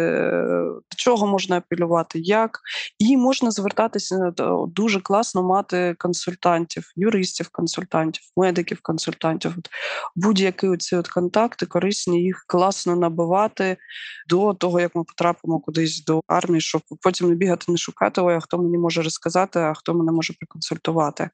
до 0.91 0.97
чого 0.97 1.27
можна 1.27 1.57
апелювати, 1.57 2.19
як 2.19 2.61
і 2.99 3.17
можна 3.17 3.51
звертатися 3.51 4.33
дуже 4.67 5.01
класно 5.01 5.43
мати 5.43 5.95
консультантів, 5.99 6.93
юристів, 6.97 7.49
консультантів, 7.49 8.23
медиків, 8.37 8.79
консультантів. 8.83 9.55
От 9.59 9.71
Будь-які 10.17 10.69
оці 10.69 10.97
от 10.97 11.09
контакти 11.09 11.67
корисні, 11.67 12.23
їх 12.23 12.45
класно 12.47 12.97
набивати 12.97 13.77
до 14.29 14.55
того, 14.55 14.81
як 14.81 14.95
ми 14.95 15.05
потрапимо 15.05 15.61
кудись 15.61 16.05
до 16.05 16.21
армії 16.27 16.58
сторони, 16.61 16.89
щоб 16.89 16.99
потім 17.03 17.29
не 17.29 17.35
бігати, 17.35 17.73
не 17.73 17.79
шукати, 17.79 18.21
ой, 18.21 18.35
а 18.35 18.41
хто 18.41 18.59
мені 18.59 18.79
може 18.79 19.03
розказати, 19.03 19.59
а 19.61 19.75
хто 19.75 19.95
мене 19.95 20.13
може 20.13 20.35
проконсультувати. 20.41 21.31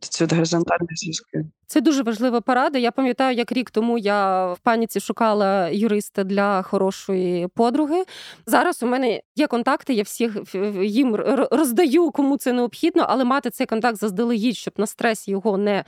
Це 0.00 0.26
горизонтальні 0.26 0.88
зв'язки. 0.96 1.44
Це 1.66 1.80
дуже 1.80 2.02
важлива 2.02 2.40
порада. 2.40 2.78
Я 2.78 2.90
пам'ятаю, 2.90 3.36
як 3.36 3.52
рік 3.52 3.70
тому 3.70 3.98
я 3.98 4.52
в 4.52 4.58
паніці 4.58 5.00
шукала 5.00 5.68
юриста 5.68 6.24
для 6.24 6.62
хорошої 6.62 7.48
подруги. 7.48 8.04
Зараз 8.46 8.82
у 8.82 8.86
мене 8.86 9.20
є 9.36 9.46
контакти, 9.46 9.94
я 9.94 10.02
всіх 10.02 10.36
їм 10.82 11.14
роздаю, 11.50 12.10
кому 12.10 12.36
це 12.36 12.52
необхідно, 12.52 13.06
але 13.08 13.24
мати 13.24 13.50
цей 13.50 13.66
контакт 13.66 13.98
заздалегідь, 13.98 14.56
щоб 14.56 14.74
на 14.76 14.86
стресі 14.86 15.30
його 15.30 15.58
не 15.58 15.84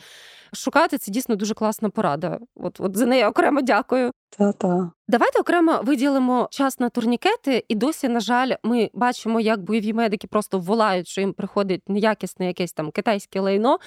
шукати. 0.54 0.98
Це 0.98 1.12
дійсно 1.12 1.36
дуже 1.36 1.54
класна 1.54 1.90
порада. 1.90 2.38
От, 2.54 2.80
от 2.80 2.96
за 2.96 3.06
неї 3.06 3.24
окремо 3.24 3.62
дякую. 3.62 4.12
Та-та. 4.38 4.90
Давайте 5.08 5.40
окремо 5.40 5.80
виділимо 5.82 6.48
час 6.50 6.80
на 6.80 6.88
турнікети, 6.88 7.64
і 7.68 7.74
досі, 7.74 8.08
на 8.08 8.20
жаль, 8.20 8.52
ми 8.62 8.90
бачимо, 8.94 9.40
як 9.40 9.62
бойові 9.62 9.92
медики 9.92 10.26
просто 10.26 10.58
волають, 10.58 11.08
що 11.08 11.20
їм 11.20 11.32
приходить 11.32 11.88
неякісне 11.88 12.46
якесь 12.46 12.72
там 12.72 12.90
китайське 12.90 13.40
лайно, 13.40 13.78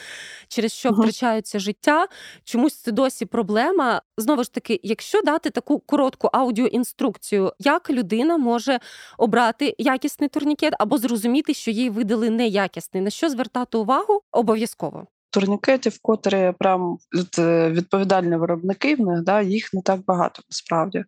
через 0.48 0.74
що 0.74 0.90
uh 0.90 1.00
втрачаються 1.00 1.60
життя. 1.60 2.08
Чомусь 2.44 2.76
це 2.76 2.92
досі 2.92 3.26
проблема. 3.26 4.02
Знову 4.18 4.44
ж 4.44 4.54
таки, 4.54 4.80
якщо 4.84 5.22
дати 5.22 5.50
таку 5.50 5.80
коротку 5.80 6.30
аудіоінструкцію, 6.34 7.54
як 7.60 7.90
людина 7.90 8.38
може 8.38 8.80
обрати 9.18 9.76
якісний 9.78 10.30
турнікет 10.30 10.74
або 10.80 10.98
зрозуміти, 10.98 11.54
що 11.54 11.72
їй 11.72 11.90
видали 11.90 12.30
неякісний, 12.30 13.04
на 13.04 13.10
що 13.10 13.30
звертати 13.30 13.78
увагу 13.78 14.22
обов'язково 14.32 15.08
турнікетів, 15.36 16.00
котрі 16.02 16.54
прям 16.60 16.98
е, 17.40 17.70
відповідальні 17.70 18.36
виробники 18.36 18.96
в 18.96 19.00
них, 19.00 19.24
да, 19.24 19.42
їх 19.42 19.74
не 19.74 19.82
так 19.82 20.06
багато 20.06 20.42
насправді. 20.50 21.04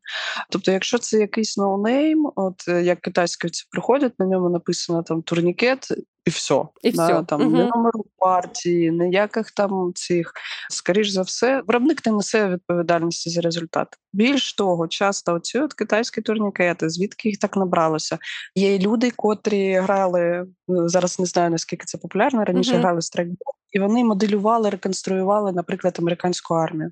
Тобто, 0.49 0.71
якщо 0.71 0.97
це 0.97 1.17
якийсь 1.17 1.57
ноунейм, 1.57 2.31
от 2.35 2.67
е, 2.67 2.83
як 2.83 3.01
китайські 3.01 3.49
приходять, 3.71 4.19
на 4.19 4.25
ньому 4.25 4.49
написано 4.49 5.03
там 5.03 5.21
турнікет. 5.21 5.87
І 6.27 6.29
все. 6.29 6.63
І 6.81 6.91
да, 6.91 7.05
все. 7.05 7.23
Там 7.23 7.41
угу. 7.41 7.51
не 7.51 7.63
номеру 7.63 8.05
партії, 8.17 8.91
ніяких 8.91 9.51
там 9.51 9.91
цих. 9.95 10.33
Скоріш 10.69 11.09
за 11.09 11.21
все, 11.21 11.63
виробник 11.67 12.05
не 12.05 12.11
несе 12.11 12.47
відповідальності 12.47 13.29
за 13.29 13.41
результат. 13.41 13.87
Більш 14.13 14.53
того, 14.53 14.87
часто 14.87 15.33
оці 15.33 15.59
от 15.59 15.73
китайські 15.73 16.21
турнікети, 16.21 16.89
звідки 16.89 17.29
їх 17.29 17.37
так 17.37 17.57
набралося. 17.57 18.17
Є 18.55 18.79
люди, 18.79 19.11
котрі 19.11 19.73
грали 19.73 20.45
зараз. 20.67 21.19
Не 21.19 21.25
знаю 21.25 21.49
наскільки 21.49 21.85
це 21.85 21.97
популярно. 21.97 22.43
Раніше 22.43 22.71
угу. 22.71 22.81
грали 22.81 23.01
страйкбол, 23.01 23.53
і 23.71 23.79
вони 23.79 24.03
моделювали, 24.03 24.69
реконструювали, 24.69 25.51
наприклад, 25.51 25.97
американську 25.99 26.53
армію. 26.53 26.91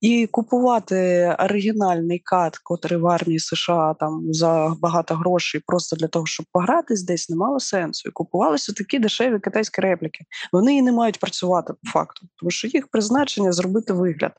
І 0.00 0.26
купувати 0.26 0.96
оригінальний 1.38 2.18
кат, 2.18 2.58
котрий 2.58 3.00
в 3.00 3.06
армії 3.06 3.38
США 3.38 3.94
там 4.00 4.32
за 4.32 4.74
багато 4.80 5.14
грошей, 5.14 5.62
просто 5.66 5.96
для 5.96 6.08
того, 6.08 6.26
щоб 6.26 6.46
погратись 6.52 7.02
десь, 7.02 7.30
не 7.30 7.36
мало 7.36 7.60
сенсу. 7.60 8.08
І 8.08 8.12
купувалися 8.12 8.72
такі 8.74 8.98
дешеві 8.98 9.38
китайські 9.38 9.80
репліки. 9.80 10.24
Вони 10.52 10.76
і 10.76 10.82
не 10.82 10.92
мають 10.92 11.20
працювати 11.20 11.72
по 11.72 11.90
факту, 11.90 12.26
тому 12.36 12.50
що 12.50 12.68
їх 12.68 12.88
призначення 12.88 13.52
зробити 13.52 13.92
вигляд 13.92 14.32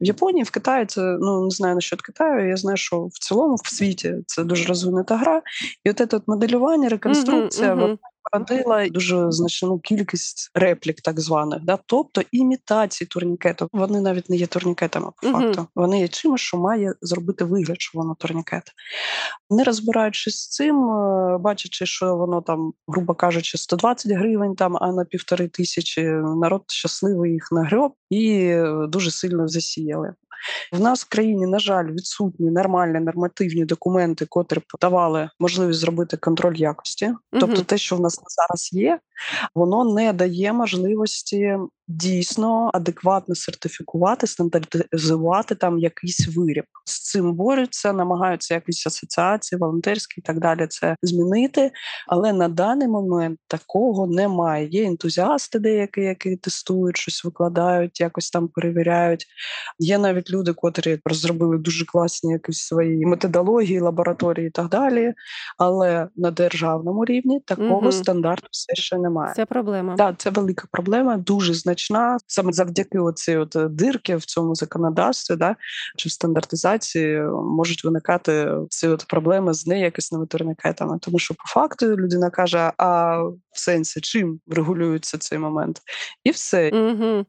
в 0.00 0.04
Японії, 0.04 0.44
в 0.44 0.50
Китаї 0.50 0.86
це 0.86 1.00
ну 1.20 1.44
не 1.44 1.50
знаю 1.50 1.74
насчет 1.74 2.02
Китаю. 2.02 2.48
Я 2.48 2.56
знаю, 2.56 2.76
що 2.76 3.06
в 3.06 3.18
цілому 3.18 3.54
в 3.54 3.68
світі 3.68 4.14
це 4.26 4.44
дуже 4.44 4.64
розвинута 4.64 5.16
гра, 5.16 5.42
і 5.84 5.90
от 5.90 5.96
це 5.96 6.20
моделювання, 6.26 6.88
реконструкція. 6.88 7.74
Mm-hmm, 7.74 7.88
uh-huh 7.88 7.96
породила 8.22 8.88
дуже 8.88 9.26
значну 9.30 9.78
кількість 9.78 10.50
реплік, 10.54 11.00
так 11.00 11.20
званих, 11.20 11.64
да, 11.64 11.78
тобто 11.86 12.22
імітації 12.32 13.08
турнікету. 13.08 13.68
Вони 13.72 14.00
навіть 14.00 14.30
не 14.30 14.36
є 14.36 14.46
турнікетами 14.46 15.10
по 15.22 15.28
факту. 15.28 15.60
Uh-huh. 15.60 15.66
Вони 15.74 16.00
є 16.00 16.08
чимось, 16.08 16.40
що 16.40 16.58
має 16.58 16.94
зробити 17.00 17.44
вигляд, 17.44 17.80
що 17.80 17.98
воно 17.98 18.14
турнікет. 18.14 18.62
Не 19.50 19.64
розбираючись 19.64 20.36
з 20.36 20.48
цим, 20.48 20.90
е, 20.90 21.38
бачачи, 21.38 21.86
що 21.86 22.16
воно 22.16 22.40
там, 22.40 22.72
грубо 22.88 23.14
кажучи, 23.14 23.58
120 23.58 24.12
гривень, 24.12 24.54
там 24.54 24.76
а 24.80 24.92
на 24.92 25.04
півтори 25.04 25.48
тисячі 25.48 26.02
народ 26.40 26.62
щасливий 26.66 27.32
їх 27.32 27.48
нагреб 27.52 27.92
і 28.10 28.44
е, 28.44 28.86
дуже 28.88 29.10
сильно 29.10 29.48
засіяли. 29.48 30.14
В 30.72 30.80
нас 30.80 31.04
в 31.04 31.08
країні, 31.08 31.46
на 31.46 31.58
жаль, 31.58 31.92
відсутні 31.92 32.50
нормальні 32.50 33.00
нормативні 33.00 33.64
документи, 33.64 34.26
котрі 34.26 34.60
давали 34.80 35.30
можливість 35.38 35.80
зробити 35.80 36.16
контроль 36.16 36.56
якості. 36.56 37.14
Тобто, 37.40 37.62
те, 37.62 37.78
що 37.78 37.96
в 37.96 38.00
нас 38.00 38.20
зараз 38.26 38.70
є, 38.72 38.98
воно 39.54 39.94
не 39.94 40.12
дає 40.12 40.52
можливості 40.52 41.56
дійсно 41.90 42.70
адекватно 42.74 43.34
сертифікувати, 43.34 44.26
стандартизувати 44.26 45.54
там 45.54 45.78
якийсь 45.78 46.36
виріб. 46.36 46.64
З 46.84 47.02
цим 47.02 47.34
борються, 47.34 47.92
намагаються 47.92 48.54
якісь 48.54 48.86
асоціації, 48.86 49.58
волонтерські 49.58 50.20
і 50.20 50.22
так 50.22 50.40
далі 50.40 50.66
це 50.66 50.96
змінити. 51.02 51.70
Але 52.08 52.32
на 52.32 52.48
даний 52.48 52.88
момент 52.88 53.38
такого 53.46 54.06
немає. 54.06 54.68
Є 54.68 54.84
ентузіасти, 54.84 55.58
деякі, 55.58 56.00
які 56.00 56.36
тестують 56.36 56.96
щось, 56.96 57.24
викладають, 57.24 58.00
якось 58.00 58.30
там 58.30 58.48
перевіряють. 58.48 59.26
Є 59.78 59.98
навіть 59.98 60.30
люди, 60.30 60.52
котрі 60.52 60.98
розробили 61.04 61.58
дуже 61.58 61.84
класні 61.84 62.32
якісь 62.32 62.58
свої 62.58 63.06
методології, 63.06 63.80
лабораторії 63.80 64.46
і 64.46 64.50
так 64.50 64.68
далі. 64.68 65.14
Але 65.58 66.08
на 66.16 66.30
державному 66.30 67.04
рівні 67.04 67.40
такого 67.40 67.78
угу. 67.78 67.92
стандарту 67.92 68.48
все 68.50 68.74
ще 68.74 68.98
немає. 68.98 69.34
Це 69.36 69.46
проблема. 69.46 69.96
Так, 69.96 70.14
це 70.18 70.30
велика 70.30 70.68
проблема, 70.72 71.16
дуже 71.16 71.54
значна. 71.54 71.79
Саме 72.26 72.52
завдяки 72.52 72.98
оці 72.98 73.36
от 73.36 73.56
е, 73.56 73.68
дирки 73.68 74.16
в 74.16 74.24
цьому 74.24 74.54
законодавстві, 74.54 75.36
да 75.36 75.56
чи 75.96 76.08
в 76.08 76.12
стандартизації 76.12 77.22
можуть 77.44 77.84
виникати 77.84 78.52
ці 78.68 78.88
от 78.88 79.04
проблеми 79.08 79.54
з 79.54 79.66
неякісними 79.66 80.26
турнікетами. 80.26 80.98
Тому 80.98 81.18
що 81.18 81.34
по 81.34 81.44
факту 81.46 81.86
людина 81.86 82.30
каже: 82.30 82.72
а 82.76 83.18
в 83.22 83.60
сенсі 83.60 84.00
чим 84.00 84.40
регулюється 84.50 85.18
цей 85.18 85.38
момент, 85.38 85.80
і 86.24 86.30
все. 86.30 86.70
Угу. 86.70 87.26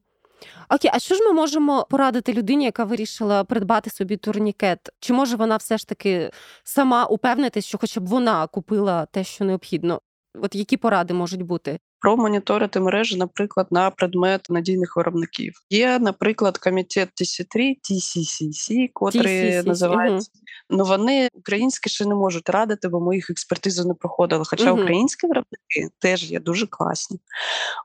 Окей, 0.70 0.91
а 0.93 1.00
що 1.00 1.15
ж 1.15 1.24
ми 1.24 1.34
можемо 1.34 1.88
порадити 1.89 2.34
людині, 2.34 2.65
яка 2.65 2.84
вирішила 2.84 3.43
придбати 3.43 3.89
собі 3.89 4.17
турнікет? 4.17 4.79
Чи 5.00 5.13
може 5.13 5.36
вона 5.36 5.58
все 5.58 5.77
ж 5.77 5.88
таки 5.88 6.31
сама 6.63 7.05
упевнитись, 7.05 7.65
що 7.65 7.77
хоча 7.77 8.00
б 8.00 8.08
вона 8.08 8.48
купила 8.48 9.05
те, 9.05 9.24
що 9.24 9.46
необхідно? 9.46 10.01
От 10.36 10.55
які 10.55 10.77
поради 10.77 11.13
можуть 11.13 11.41
бути? 11.41 11.79
Промоніторити 12.01 12.79
мережі, 12.79 13.17
наприклад, 13.17 13.67
на 13.72 13.89
предмет 13.89 14.46
надійних 14.50 14.98
виробників. 14.98 15.53
Є, 15.70 16.00
наприклад, 16.00 16.58
комітет 16.58 17.10
TC3, 17.22 17.75
TCCC, 17.91 18.89
котрий 18.93 19.63
називається. 19.63 20.31
Ну 20.70 20.86
вони 20.86 21.29
українські 21.34 21.89
ще 21.89 22.05
не 22.05 22.15
можуть 22.15 22.50
радити, 22.50 22.88
бо 22.88 23.00
ми 23.00 23.15
їх 23.15 23.29
експертизу 23.29 23.88
не 23.88 23.93
проходили. 23.93 24.43
Хоча 24.48 24.72
українські 24.72 25.27
виробники 25.27 25.89
теж 26.00 26.31
є 26.31 26.39
дуже 26.39 26.67
класні. 26.67 27.20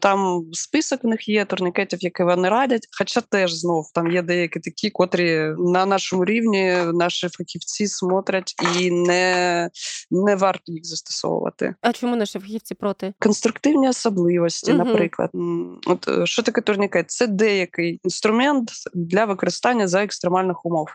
Там 0.02 0.44
список 0.52 1.04
в 1.04 1.06
них 1.06 1.28
є 1.28 1.44
турнікетів, 1.44 1.98
які 2.02 2.22
вони 2.22 2.48
радять. 2.48 2.88
Хоча 2.98 3.20
теж 3.20 3.54
знов 3.54 3.92
там 3.94 4.10
є 4.10 4.22
деякі 4.22 4.60
такі, 4.60 4.90
котрі 4.90 5.54
на 5.58 5.86
нашому 5.86 6.24
рівні 6.24 6.76
наші 6.94 7.28
фахівці 7.28 7.86
смотрять 7.86 8.54
і 8.80 8.90
не 8.90 9.70
не 10.10 10.36
варто 10.36 10.72
їх 10.72 10.84
застосовувати. 10.84 11.74
А 11.80 11.92
чому 11.92 12.16
наші 12.16 12.38
фахівці 12.38 12.74
проти 12.74 13.14
конструктивні 13.18 13.88
особливості? 14.06 14.72
Угу. 14.72 14.84
Наприклад, 14.84 15.30
от 15.86 16.08
е, 16.08 16.26
що 16.26 16.42
таке 16.42 16.60
турнікет? 16.60 17.10
Це 17.10 17.26
деякий 17.26 18.00
інструмент 18.04 18.70
для 18.94 19.24
використання 19.24 19.88
за 19.88 20.04
екстремальних 20.04 20.66
умов. 20.66 20.88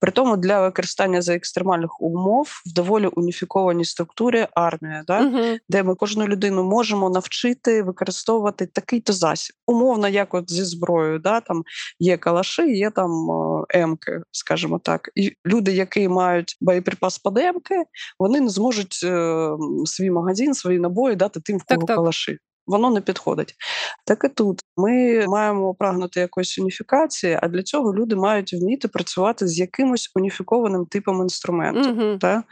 При 0.00 0.12
тому 0.12 0.36
для 0.36 0.60
використання 0.60 1.22
за 1.22 1.34
екстремальних 1.34 2.00
умов 2.00 2.62
в 2.66 2.72
доволі 2.72 3.06
уніфікованій 3.06 3.84
структурі 3.84 4.46
армія, 4.54 5.04
да? 5.06 5.20
Uh-huh. 5.20 5.58
де 5.68 5.82
ми 5.82 5.94
кожну 5.94 6.28
людину 6.28 6.64
можемо 6.64 7.10
навчити 7.10 7.82
використовувати 7.82 8.66
такий-то 8.66 9.12
засіб. 9.12 9.56
Умовно, 9.66 10.08
як 10.08 10.34
от 10.34 10.50
зі 10.50 10.64
зброєю, 10.64 11.18
да? 11.18 11.40
там 11.40 11.62
є 11.98 12.16
калаши, 12.16 12.70
є 12.70 12.90
там 12.90 13.28
емки, 13.68 14.20
скажімо 14.30 14.78
так. 14.78 15.10
І 15.14 15.32
люди, 15.46 15.72
які 15.72 16.08
мають 16.08 16.56
боєприпас 16.60 17.18
під 17.18 17.38
емки, 17.38 17.84
вони 18.18 18.40
не 18.40 18.48
зможуть 18.48 19.00
е, 19.04 19.50
свій 19.84 20.10
магазин, 20.10 20.54
свої 20.54 20.78
набої 20.78 21.16
дати 21.16 21.40
тим, 21.40 21.58
в 21.58 21.64
кого 21.64 21.80
так, 21.80 21.86
так. 21.86 21.96
калаши 21.96 22.38
воно 22.66 22.90
не 22.90 23.00
підходить. 23.00 23.54
Так 24.06 24.24
і 24.24 24.28
тут 24.28 24.60
ми 24.76 25.24
маємо 25.26 25.74
прагнути 25.74 26.20
якоїсь 26.20 26.58
уніфікації, 26.58 27.38
а 27.42 27.48
для 27.48 27.62
цього 27.62 27.94
люди 27.94 28.16
мають 28.16 28.52
вміти 28.52 28.88
працювати 28.88 29.48
з 29.48 29.58
якимось 29.58 30.10
уніфікованим 30.14 30.86
типом 30.86 31.22
інструменту. 31.22 31.90
Mm-hmm. 31.90 32.18
Та? 32.18 32.42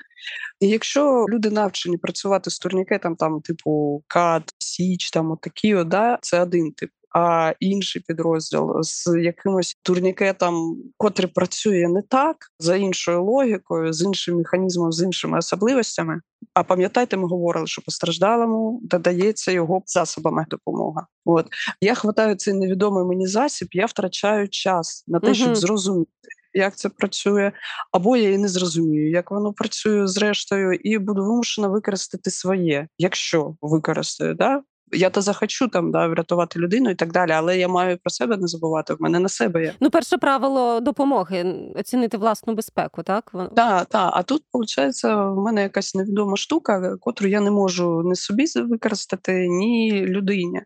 І 0.60 0.68
якщо 0.68 1.26
люди 1.28 1.50
навчені 1.50 1.96
працювати 1.96 2.50
з 2.50 2.58
турнікетом, 2.58 3.16
там, 3.16 3.40
типу 3.40 4.02
КАД, 4.06 4.42
Січ, 4.58 5.10
там 5.10 5.30
отакі, 5.30 5.84
да, 5.84 6.18
це 6.22 6.40
один 6.40 6.72
тип 6.72 6.90
а 7.14 7.52
інший 7.60 8.02
підрозділ 8.06 8.82
з 8.82 9.20
якимось 9.22 9.76
турнікетом, 9.82 10.82
котрий 10.96 11.28
працює 11.28 11.88
не 11.88 12.02
так 12.02 12.36
за 12.58 12.76
іншою 12.76 13.24
логікою, 13.24 13.92
з 13.92 14.02
іншим 14.02 14.36
механізмом, 14.36 14.92
з 14.92 15.02
іншими 15.02 15.38
особливостями. 15.38 16.20
А 16.54 16.62
пам'ятайте, 16.62 17.16
ми 17.16 17.28
говорили, 17.28 17.66
що 17.66 17.82
постраждалому 17.82 18.80
додається 18.82 19.52
його 19.52 19.82
засобами 19.86 20.46
допомога. 20.50 21.06
От 21.24 21.46
я 21.80 21.94
хватаю 21.94 22.34
цей 22.34 22.54
невідомий 22.54 23.04
мені 23.04 23.26
засіб, 23.26 23.68
я 23.72 23.86
втрачаю 23.86 24.48
час 24.48 25.04
на 25.08 25.20
те, 25.20 25.26
угу. 25.26 25.34
щоб 25.34 25.56
зрозуміти. 25.56 26.10
Як 26.52 26.76
це 26.76 26.88
працює, 26.88 27.52
або 27.92 28.16
я 28.16 28.30
і 28.30 28.38
не 28.38 28.48
зрозумію, 28.48 29.10
як 29.10 29.30
воно 29.30 29.52
працює 29.52 30.06
зрештою, 30.06 30.72
і 30.72 30.98
буду 30.98 31.22
вимушена 31.22 31.68
використати 31.68 32.30
своє, 32.30 32.88
якщо 32.98 33.56
використаю, 33.60 34.34
да 34.34 34.62
я 34.92 35.10
то 35.10 35.20
захочу 35.20 35.68
там 35.68 35.90
да, 35.90 36.06
врятувати 36.06 36.58
людину 36.58 36.90
і 36.90 36.94
так 36.94 37.12
далі, 37.12 37.30
але 37.30 37.58
я 37.58 37.68
маю 37.68 37.98
про 37.98 38.10
себе 38.10 38.36
не 38.36 38.46
забувати. 38.46 38.94
В 38.94 39.02
мене 39.02 39.18
на 39.18 39.28
себе 39.28 39.62
є. 39.62 39.74
Ну, 39.80 39.90
перше 39.90 40.18
правило 40.18 40.80
допомоги 40.80 41.54
оцінити 41.76 42.16
власну 42.16 42.54
безпеку, 42.54 43.02
так? 43.02 43.32
Так, 43.56 43.86
так. 43.86 44.10
А 44.14 44.22
тут, 44.22 44.42
виходить, 44.52 45.04
в 45.04 45.34
мене 45.34 45.62
якась 45.62 45.94
невідома 45.94 46.36
штука, 46.36 46.96
котру 47.00 47.28
я 47.28 47.40
не 47.40 47.50
можу 47.50 48.02
ні 48.04 48.14
собі 48.14 48.44
використати, 48.56 49.48
ні 49.48 50.02
людині. 50.06 50.62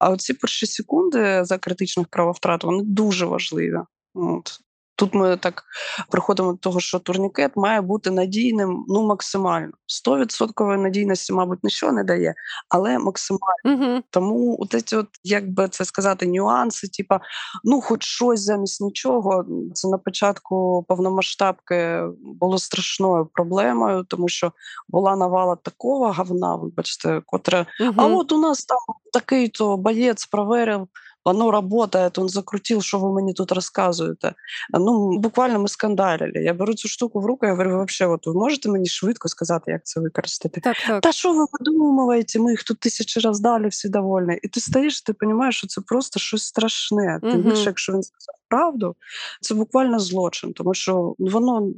А 0.00 0.10
оці 0.10 0.34
перші 0.34 0.66
секунди 0.66 1.44
за 1.44 1.58
критичних 1.58 2.06
правовтрат 2.08 2.64
вони 2.64 2.82
дуже 2.84 3.26
важливі. 3.26 3.78
От. 4.14 4.60
Тут 4.96 5.14
ми 5.14 5.36
так 5.36 5.64
приходимо 6.10 6.52
до 6.52 6.58
того, 6.58 6.80
що 6.80 6.98
турнікет 6.98 7.52
має 7.56 7.80
бути 7.80 8.10
надійним 8.10 8.84
ну 8.88 9.06
максимально. 9.06 9.72
100% 10.06 10.76
надійності, 10.76 11.32
мабуть, 11.32 11.64
нічого 11.64 11.92
не 11.92 12.04
дає, 12.04 12.34
але 12.68 12.98
максимально. 12.98 13.44
Угу. 13.64 14.02
Тому 14.10 14.56
от 14.60 14.82
ці 14.86 14.96
от, 14.96 15.06
як 15.24 15.50
би 15.50 15.68
це 15.68 15.84
сказати, 15.84 16.26
нюанси, 16.26 16.88
типа, 16.88 17.20
ну, 17.64 17.80
хоч 17.80 18.04
щось 18.04 18.40
замість 18.40 18.80
нічого. 18.80 19.44
Це 19.74 19.88
на 19.88 19.98
початку 19.98 20.84
повномасштабки 20.88 22.00
було 22.40 22.58
страшною 22.58 23.26
проблемою, 23.26 24.04
тому 24.08 24.28
що 24.28 24.52
була 24.88 25.16
навала 25.16 25.56
такого 25.56 26.12
говна, 26.12 26.56
вибачте, 26.56 27.22
котре, 27.26 27.66
угу. 27.80 27.94
а 27.96 28.06
от 28.06 28.32
у 28.32 28.38
нас 28.38 28.64
там 28.64 28.78
такий-то 29.12 29.76
боєць 29.76 30.26
проверив 30.26 30.88
оно 31.24 31.50
работает, 31.50 32.18
он 32.18 32.28
закрутил, 32.28 32.82
що 32.82 32.98
ви 32.98 33.12
мені 33.12 33.32
тут 33.32 33.52
розказуєте. 33.52 34.34
Ну, 34.70 35.18
буквально 35.18 35.58
ми 35.58 35.68
скандалили. 35.68 36.32
Я 36.34 36.54
беру 36.54 36.74
цю 36.74 36.88
штуку 36.88 37.20
в 37.20 37.26
руку, 37.26 37.46
я 37.46 37.52
говорю, 37.52 37.70
вообще, 37.70 38.06
от 38.06 38.26
ви 38.26 38.34
можете 38.34 38.68
мені 38.68 38.86
швидко 38.86 39.28
сказати, 39.28 39.70
як 39.70 39.86
це 39.86 40.00
використати? 40.00 40.60
Так, 40.60 40.76
так. 40.86 41.00
Та 41.00 41.12
що 41.12 41.32
ви 41.32 41.46
видумуєте? 41.52 42.38
Ми 42.38 42.50
їх 42.50 42.62
тут 42.62 42.80
тисячі 42.80 43.20
разів 43.20 43.42
дали, 43.42 43.68
всі 43.68 43.88
довольні. 43.88 44.38
І 44.42 44.48
ти 44.48 44.60
стоїш, 44.60 45.02
ти 45.02 45.14
розумієш, 45.20 45.56
що 45.56 45.66
це 45.66 45.80
просто 45.80 46.20
щось 46.20 46.44
страшне. 46.44 47.20
Тим 47.22 47.42
більше, 47.42 47.64
якщо 47.66 47.92
він 47.92 48.02
сказав 48.02 48.34
правду, 48.48 48.96
це 49.40 49.54
буквально 49.54 49.98
злочин, 49.98 50.52
тому 50.52 50.74
що 50.74 51.14
воно 51.18 51.68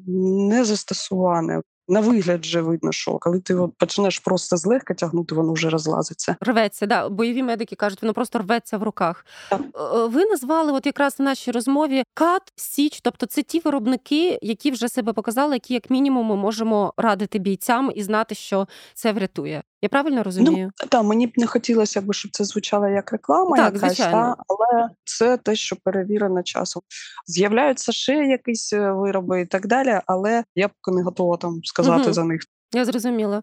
не 0.49 0.65
застосуване. 0.65 1.63
На 1.89 2.01
вигляд 2.01 2.41
вже 2.41 2.61
видно, 2.61 2.93
що 2.93 3.19
коли 3.19 3.41
ти 3.41 3.57
почнеш 3.79 4.19
просто 4.19 4.57
злегка 4.57 4.95
тягнути, 4.95 5.35
воно 5.35 5.53
вже 5.53 5.71
розлазиться. 5.71 6.37
Рветься, 6.41 6.87
да. 6.87 7.09
Бойові 7.09 7.43
медики 7.43 7.77
кажуть, 7.77 8.03
воно 8.03 8.15
просто 8.15 8.39
рветься 8.39 8.79
в 8.79 8.83
руках. 8.83 9.27
Так. 9.51 9.61
Е, 9.61 10.07
ви 10.07 10.25
назвали, 10.25 10.73
от 10.73 10.87
якраз 10.87 11.19
в 11.19 11.23
нашій 11.23 11.51
розмові 11.51 12.05
кат, 12.15 12.43
січ, 12.57 13.01
тобто 13.01 13.27
це 13.27 13.43
ті 13.43 13.61
виробники, 13.61 14.39
які 14.43 14.71
вже 14.71 14.89
себе 14.89 15.13
показали, 15.13 15.55
які 15.55 15.75
як 15.75 15.91
мінімум 15.91 16.27
ми 16.27 16.37
можемо 16.37 16.95
радити 16.97 17.39
бійцям 17.39 17.93
і 17.95 18.03
знати, 18.03 18.35
що 18.35 18.69
це 18.95 19.13
врятує. 19.13 19.63
Я 19.87 19.91
правильно 19.91 20.17
ну, 20.17 20.23
розумію? 20.23 20.73
Ну, 20.83 20.89
так, 20.89 21.05
мені 21.05 21.27
б 21.27 21.33
не 21.37 21.47
хотілося, 21.47 22.01
б, 22.01 22.13
щоб 22.13 22.31
це 22.31 22.45
звучало 22.45 22.89
як 22.89 23.13
реклама, 23.13 23.57
так, 23.57 23.75
якась, 23.75 23.97
та, 23.97 24.37
але 24.49 24.89
це 25.05 25.37
те, 25.37 25.57
що 25.57 25.77
перевірено 25.77 26.43
часом. 26.43 26.83
З'являються 27.27 27.93
ще 27.93 28.15
якісь 28.15 28.73
е, 28.73 28.93
вироби 28.93 29.41
і 29.41 29.47
так 29.47 29.67
далі, 29.67 30.01
але 30.07 30.45
я 30.55 30.69
поки 30.69 30.97
не 30.97 31.03
готова 31.03 31.37
там 31.37 31.61
сказати 31.65 32.03
угу. 32.03 32.13
за 32.13 32.25
них. 32.25 32.41
Я 32.75 32.85
зрозуміла. 32.85 33.43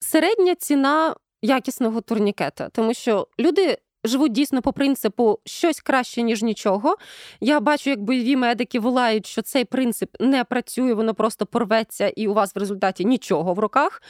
Середня 0.00 0.54
ціна 0.54 1.14
якісного 1.42 2.00
турнікета, 2.00 2.68
тому 2.68 2.94
що 2.94 3.28
люди 3.38 3.78
живуть 4.04 4.32
дійсно 4.32 4.62
по 4.62 4.72
принципу 4.72 5.38
щось 5.44 5.80
краще, 5.80 6.22
ніж 6.22 6.42
нічого. 6.42 6.96
Я 7.40 7.60
бачу, 7.60 7.90
як 7.90 8.02
бойові 8.02 8.36
медики 8.36 8.80
волають, 8.80 9.26
що 9.26 9.42
цей 9.42 9.64
принцип 9.64 10.16
не 10.20 10.44
працює, 10.44 10.94
воно 10.94 11.14
просто 11.14 11.46
порветься, 11.46 12.08
і 12.08 12.28
у 12.28 12.34
вас 12.34 12.54
в 12.54 12.58
результаті 12.58 13.04
нічого 13.04 13.54
в 13.54 13.58
руках. 13.58 14.02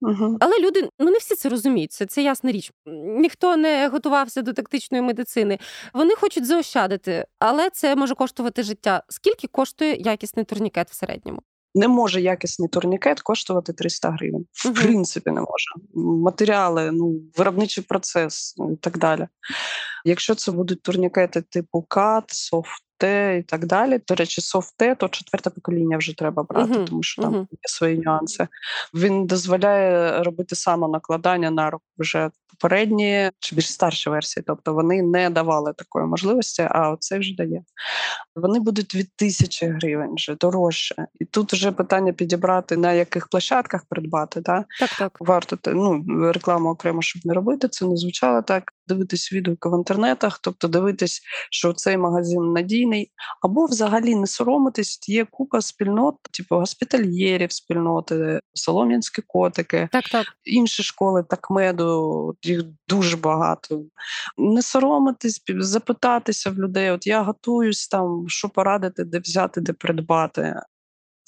Угу. 0.00 0.36
Але 0.40 0.60
люди 0.60 0.88
ну 0.98 1.10
не 1.10 1.18
всі 1.18 1.34
це 1.34 1.48
розуміють. 1.48 1.92
Це, 1.92 2.06
це 2.06 2.22
ясна 2.22 2.52
річ. 2.52 2.72
Ніхто 3.04 3.56
не 3.56 3.88
готувався 3.88 4.42
до 4.42 4.52
тактичної 4.52 5.02
медицини. 5.02 5.58
Вони 5.94 6.14
хочуть 6.14 6.46
заощадити, 6.46 7.26
але 7.38 7.70
це 7.70 7.96
може 7.96 8.14
коштувати 8.14 8.62
життя. 8.62 9.02
Скільки 9.08 9.46
коштує 9.46 9.96
якісний 9.96 10.44
турнікет 10.44 10.90
в 10.90 10.94
середньому? 10.94 11.42
Не 11.74 11.88
може 11.88 12.20
якісний 12.20 12.68
турнікет 12.68 13.20
коштувати 13.20 13.72
300 13.72 14.10
гривень. 14.10 14.46
В 14.52 14.74
принципі, 14.74 15.30
не 15.30 15.40
може. 15.40 15.70
Матеріали, 16.22 16.90
ну, 16.92 17.20
виробничий 17.36 17.84
процес 17.84 18.54
ну, 18.58 18.72
і 18.72 18.76
так 18.76 18.98
далі. 18.98 19.26
Якщо 20.04 20.34
це 20.34 20.52
будуть 20.52 20.82
турнікети 20.82 21.42
типу 21.42 21.86
CAT, 21.90 22.24
софт 23.00 23.38
і 23.38 23.42
так 23.42 23.66
далі. 23.66 24.00
До 24.08 24.14
речі, 24.14 24.40
софте, 24.40 24.94
то 24.94 25.08
четверте 25.08 25.50
покоління 25.50 25.96
вже 25.96 26.16
треба 26.16 26.42
брати, 26.42 26.72
uh 26.72 26.84
тому 26.84 27.02
що 27.02 27.22
там 27.22 27.34
uh 27.34 27.40
є 27.40 27.58
свої 27.64 27.98
нюанси. 27.98 28.48
Він 28.94 29.26
дозволяє 29.26 30.22
робити 30.22 30.54
самонакладання 30.54 31.50
на 31.50 31.70
руку 31.70 31.84
вже 31.98 32.30
попередні 32.48 33.30
чи 33.38 33.56
більш 33.56 33.72
старші 33.72 34.10
версії, 34.10 34.44
тобто 34.46 34.74
вони 34.74 35.02
не 35.02 35.30
давали 35.30 35.72
такої 35.72 36.06
можливості, 36.06 36.68
а 36.70 36.90
оце 36.90 37.18
вже 37.18 37.34
дає. 37.34 37.62
Вони 38.36 38.60
будуть 38.60 38.94
від 38.94 39.08
тисячі 39.16 39.66
гривень 39.66 40.14
вже 40.14 40.34
дорожче. 40.34 41.06
І 41.20 41.24
тут 41.24 41.52
вже 41.52 41.72
питання 41.72 42.12
підібрати, 42.12 42.76
на 42.76 42.92
яких 42.92 43.28
площадках 43.28 43.84
придбати. 43.88 44.40
Да? 44.40 44.64
Так, 44.80 44.90
так. 44.98 45.16
Варто 45.20 45.56
ну, 45.66 46.04
рекламу 46.32 46.68
окремо, 46.68 47.02
щоб 47.02 47.22
не 47.24 47.34
робити, 47.34 47.68
це 47.68 47.86
не 47.86 47.96
звучало 47.96 48.42
так. 48.42 48.72
Дивитись 48.88 49.32
відгуки 49.32 49.68
в 49.68 49.78
інтернетах, 49.78 50.38
тобто 50.42 50.68
дивитись, 50.68 51.22
що 51.50 51.72
цей 51.72 51.96
магазин 51.96 52.52
надійний, 52.52 53.10
або 53.42 53.66
взагалі 53.66 54.14
не 54.14 54.26
соромитись. 54.26 55.08
Є 55.08 55.24
купа 55.24 55.60
спільнот, 55.60 56.14
типу 56.30 56.56
госпітальєрів, 56.56 57.52
спільноти, 57.52 58.40
солом'янські 58.54 59.22
котики, 59.26 59.88
так, 59.92 60.04
так. 60.04 60.26
інші 60.44 60.82
школи, 60.82 61.24
так 61.28 61.50
меду 61.50 62.36
їх 62.42 62.62
дуже 62.88 63.16
багато. 63.16 63.82
Не 64.38 64.62
соромитись, 64.62 65.42
запитатися 65.58 66.50
в 66.50 66.54
людей. 66.54 66.90
От 66.90 67.06
я 67.06 67.22
готуюсь 67.22 67.88
там, 67.88 68.24
що 68.28 68.48
порадити, 68.48 69.04
де 69.04 69.18
взяти, 69.18 69.60
де 69.60 69.72
придбати. 69.72 70.54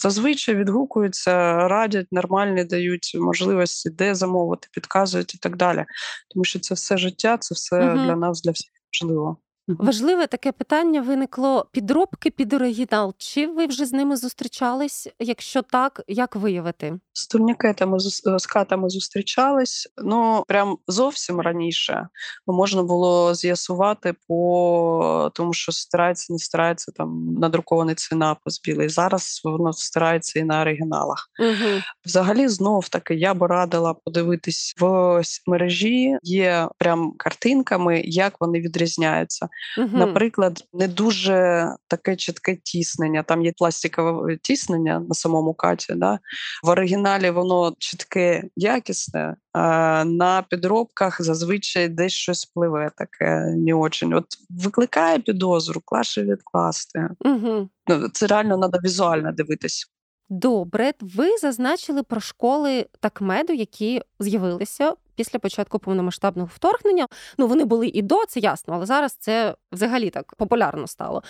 Зазвичай 0.02 0.54
відгукуються, 0.54 1.32
радять, 1.68 2.06
нормальні 2.12 2.64
дають 2.64 3.16
можливості, 3.20 3.90
де 3.90 4.14
замовити, 4.14 4.68
підказують 4.72 5.34
і 5.34 5.38
так 5.38 5.56
далі. 5.56 5.84
Тому 6.30 6.44
що 6.44 6.58
це 6.58 6.74
все 6.74 6.96
життя, 6.96 7.38
це 7.38 7.54
все 7.54 7.88
угу. 7.88 8.04
для 8.04 8.16
нас, 8.16 8.42
для 8.42 8.50
всіх 8.50 8.70
важливо. 8.92 9.36
Важливе 9.68 10.26
таке 10.26 10.52
питання 10.52 11.00
виникло: 11.00 11.66
підробки 11.72 12.30
під 12.30 12.52
оригінал. 12.52 13.14
Чи 13.18 13.46
ви 13.46 13.66
вже 13.66 13.86
з 13.86 13.92
ними 13.92 14.16
зустрічались? 14.16 15.08
Якщо 15.18 15.62
так, 15.62 16.02
як 16.08 16.36
виявити? 16.36 16.98
З 17.12 17.26
турнікетами 17.26 17.98
з 18.38 18.46
катами 18.46 18.88
зустрічались. 18.88 19.88
Ну 20.04 20.44
прям 20.48 20.76
зовсім 20.86 21.40
раніше 21.40 22.08
можна 22.46 22.82
було 22.82 23.34
з'ясувати 23.34 24.14
по 24.28 25.30
тому, 25.34 25.52
що 25.52 25.72
стирається, 25.72 26.32
не 26.32 26.38
стирається 26.38 26.92
там 26.92 27.34
надрукований 27.34 27.94
цей 27.94 28.18
напис 28.18 28.60
білий. 28.60 28.88
Зараз 28.88 29.40
воно 29.44 29.72
стирається 29.72 30.38
і 30.38 30.42
на 30.42 30.60
оригіналах. 30.60 31.28
Угу. 31.40 31.80
Взагалі, 32.06 32.48
знов 32.48 32.88
таки 32.88 33.14
я 33.14 33.34
б 33.34 33.42
радила 33.42 33.94
подивитись 33.94 34.74
в 34.80 35.22
мережі. 35.46 36.16
Є 36.22 36.68
прям 36.78 37.12
картинками, 37.16 38.02
як 38.04 38.40
вони 38.40 38.60
відрізняються. 38.60 39.48
Угу. 39.78 39.98
наприклад, 39.98 40.64
не 40.72 40.88
дуже 40.88 41.66
таке 41.88 42.16
чітке 42.16 42.56
тіснення. 42.56 43.22
Там 43.22 43.42
є 43.42 43.52
пластикове 43.56 44.36
тіснення 44.36 45.00
на 45.08 45.14
самому 45.14 45.54
каті. 45.54 45.94
Да? 45.96 46.18
В 46.62 46.68
оригіналі 46.68 47.30
воно 47.30 47.74
чітке, 47.78 48.44
якісне, 48.56 49.36
а 49.52 50.04
на 50.04 50.42
підробках 50.42 51.22
зазвичай 51.22 51.88
десь 51.88 52.12
щось 52.12 52.44
пливе 52.44 52.90
таке 52.96 53.54
не 53.56 53.74
очень. 53.74 54.12
От 54.12 54.26
викликає 54.50 55.18
підозру, 55.18 55.80
краще 55.84 56.22
відкласти. 56.22 57.08
Угу. 57.20 57.68
Це 58.12 58.26
реально 58.26 58.58
треба 58.58 58.78
візуально 58.84 59.32
дивитись. 59.32 59.92
Добре, 60.28 60.92
ви 61.00 61.38
зазначили 61.38 62.02
про 62.02 62.20
школи 62.20 62.86
такмеду, 63.00 63.52
які 63.52 64.02
з'явилися 64.20 64.94
після 65.14 65.38
початку 65.38 65.78
повномасштабного 65.78 66.50
вторгнення. 66.54 67.06
Ну, 67.38 67.46
вони 67.46 67.64
були 67.64 67.86
і 67.86 68.02
до, 68.02 68.24
це 68.28 68.40
ясно, 68.40 68.74
але 68.74 68.86
зараз 68.86 69.12
це 69.12 69.54
взагалі 69.72 70.10
так 70.10 70.34
популярно 70.34 70.86
стало. 70.86 71.22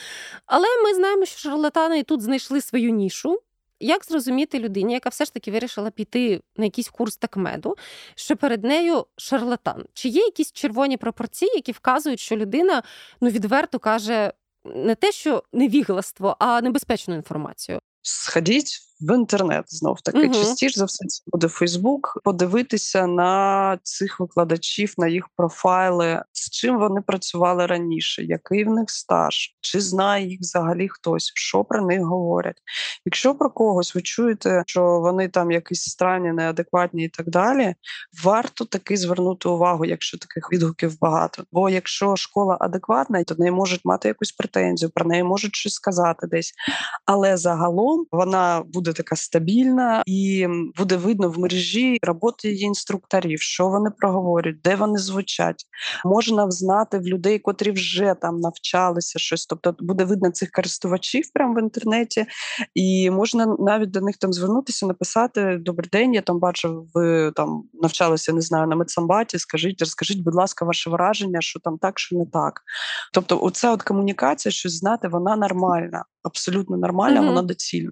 Але 0.46 0.66
ми 0.84 0.94
знаємо, 0.94 1.24
що 1.24 1.38
шарлатани 1.38 1.98
і 1.98 2.02
тут 2.02 2.22
знайшли 2.22 2.60
свою 2.60 2.90
нішу. 2.90 3.40
Як 3.80 4.04
зрозуміти 4.04 4.58
людині, 4.58 4.94
яка 4.94 5.08
все 5.08 5.24
ж 5.24 5.34
таки 5.34 5.50
вирішила 5.50 5.90
піти 5.90 6.40
на 6.56 6.64
якийсь 6.64 6.88
курс 6.88 7.16
такмеду, 7.16 7.76
що 8.14 8.36
перед 8.36 8.64
нею 8.64 9.06
шарлатан? 9.16 9.84
Чи 9.94 10.08
є 10.08 10.22
якісь 10.22 10.52
червоні 10.52 10.96
пропорції, 10.96 11.50
які 11.54 11.72
вказують, 11.72 12.20
що 12.20 12.36
людина 12.36 12.82
ну 13.20 13.28
відверто 13.28 13.78
каже 13.78 14.32
не 14.64 14.94
те, 14.94 15.12
що 15.12 15.42
невігластво, 15.52 16.36
а 16.38 16.60
небезпечну 16.60 17.14
інформацію? 17.14 17.78
Сходіть 18.02 18.80
в 19.02 19.14
інтернет 19.14 19.64
знов 19.68 20.00
таки. 20.00 20.24
Угу. 20.24 20.34
Частіше 20.34 20.78
за 20.78 20.84
все 20.84 21.06
це 21.06 21.22
буде 21.26 21.48
Фейсбук. 21.48 22.20
Подивитися 22.24 23.06
на 23.06 23.78
цих 23.82 24.20
викладачів, 24.20 24.94
на 24.98 25.08
їх 25.08 25.28
профайли, 25.36 26.22
з 26.32 26.50
чим 26.50 26.78
вони 26.78 27.00
працювали 27.00 27.66
раніше, 27.66 28.22
який 28.22 28.64
в 28.64 28.68
них 28.68 28.90
стаж, 28.90 29.56
чи 29.60 29.80
знає 29.80 30.28
їх 30.28 30.40
взагалі 30.40 30.88
хтось, 30.88 31.32
що 31.34 31.64
про 31.64 31.86
них 31.86 32.02
говорять. 32.02 32.56
Якщо 33.04 33.34
про 33.34 33.50
когось 33.50 33.94
ви 33.94 34.02
чуєте, 34.02 34.62
що 34.66 35.00
вони 35.00 35.28
там 35.28 35.50
якісь 35.50 35.82
странні, 35.82 36.32
неадекватні 36.32 37.04
і 37.04 37.08
так 37.08 37.30
далі, 37.30 37.74
варто 38.24 38.64
таки 38.64 38.96
звернути 38.96 39.48
увагу, 39.48 39.84
якщо 39.84 40.18
таких 40.18 40.52
відгуків 40.52 40.98
багато. 41.00 41.44
Бо 41.52 41.68
якщо 41.68 42.16
школа 42.16 42.56
адекватна, 42.60 43.24
то 43.24 43.34
неї 43.34 43.50
можуть 43.50 43.84
мати 43.84 44.08
якусь 44.08 44.32
претензію, 44.32 44.90
про 44.94 45.06
неї 45.06 45.22
можуть 45.22 45.56
щось 45.56 45.74
сказати 45.74 46.26
десь. 46.26 46.52
Але 47.06 47.36
загалом 47.36 48.06
вона 48.12 48.62
буде 48.66 48.91
буде 48.92 48.96
така 48.96 49.16
стабільна, 49.16 50.02
і 50.06 50.46
буде 50.78 50.96
видно 50.96 51.28
в 51.28 51.38
мережі 51.38 51.98
роботи 52.02 52.48
її 52.48 52.62
інструкторів, 52.62 53.40
що 53.40 53.68
вони 53.68 53.90
проговорюють, 53.90 54.60
де 54.60 54.76
вони 54.76 54.98
звучать. 54.98 55.64
Можна 56.04 56.44
взнати 56.44 56.98
в 56.98 57.06
людей, 57.06 57.38
котрі 57.38 57.70
вже 57.70 58.14
там 58.20 58.40
навчалися 58.40 59.18
щось. 59.18 59.46
Тобто 59.46 59.74
буде 59.78 60.04
видно 60.04 60.30
цих 60.30 60.50
користувачів 60.50 61.30
прямо 61.34 61.54
в 61.54 61.62
інтернеті, 61.62 62.26
і 62.74 63.10
можна 63.10 63.56
навіть 63.58 63.90
до 63.90 64.00
них 64.00 64.16
там 64.16 64.32
звернутися, 64.32 64.86
написати 64.86 65.58
Добрий 65.60 65.88
день. 65.92 66.14
Я 66.14 66.22
там 66.22 66.38
бачу, 66.38 66.86
ви 66.94 67.32
там 67.36 67.62
навчалися, 67.82 68.32
не 68.32 68.40
знаю, 68.40 68.66
на 68.66 68.76
медсамбаті. 68.76 69.38
Скажіть, 69.38 69.80
розкажіть, 69.80 70.20
будь 70.20 70.34
ласка, 70.34 70.64
ваше 70.64 70.90
враження, 70.90 71.40
що 71.40 71.60
там 71.60 71.78
так, 71.78 71.98
що 71.98 72.16
не 72.16 72.26
так. 72.26 72.60
Тобто, 73.12 73.42
оця 73.42 73.72
от 73.72 73.82
комунікація, 73.82 74.52
щось 74.52 74.78
знати, 74.78 75.08
вона 75.08 75.36
нормальна 75.36 76.04
абсолютно 76.22 76.76
нормальна, 76.76 77.20
mm-hmm. 77.20 77.26
вона 77.26 77.42
доцільна. 77.42 77.90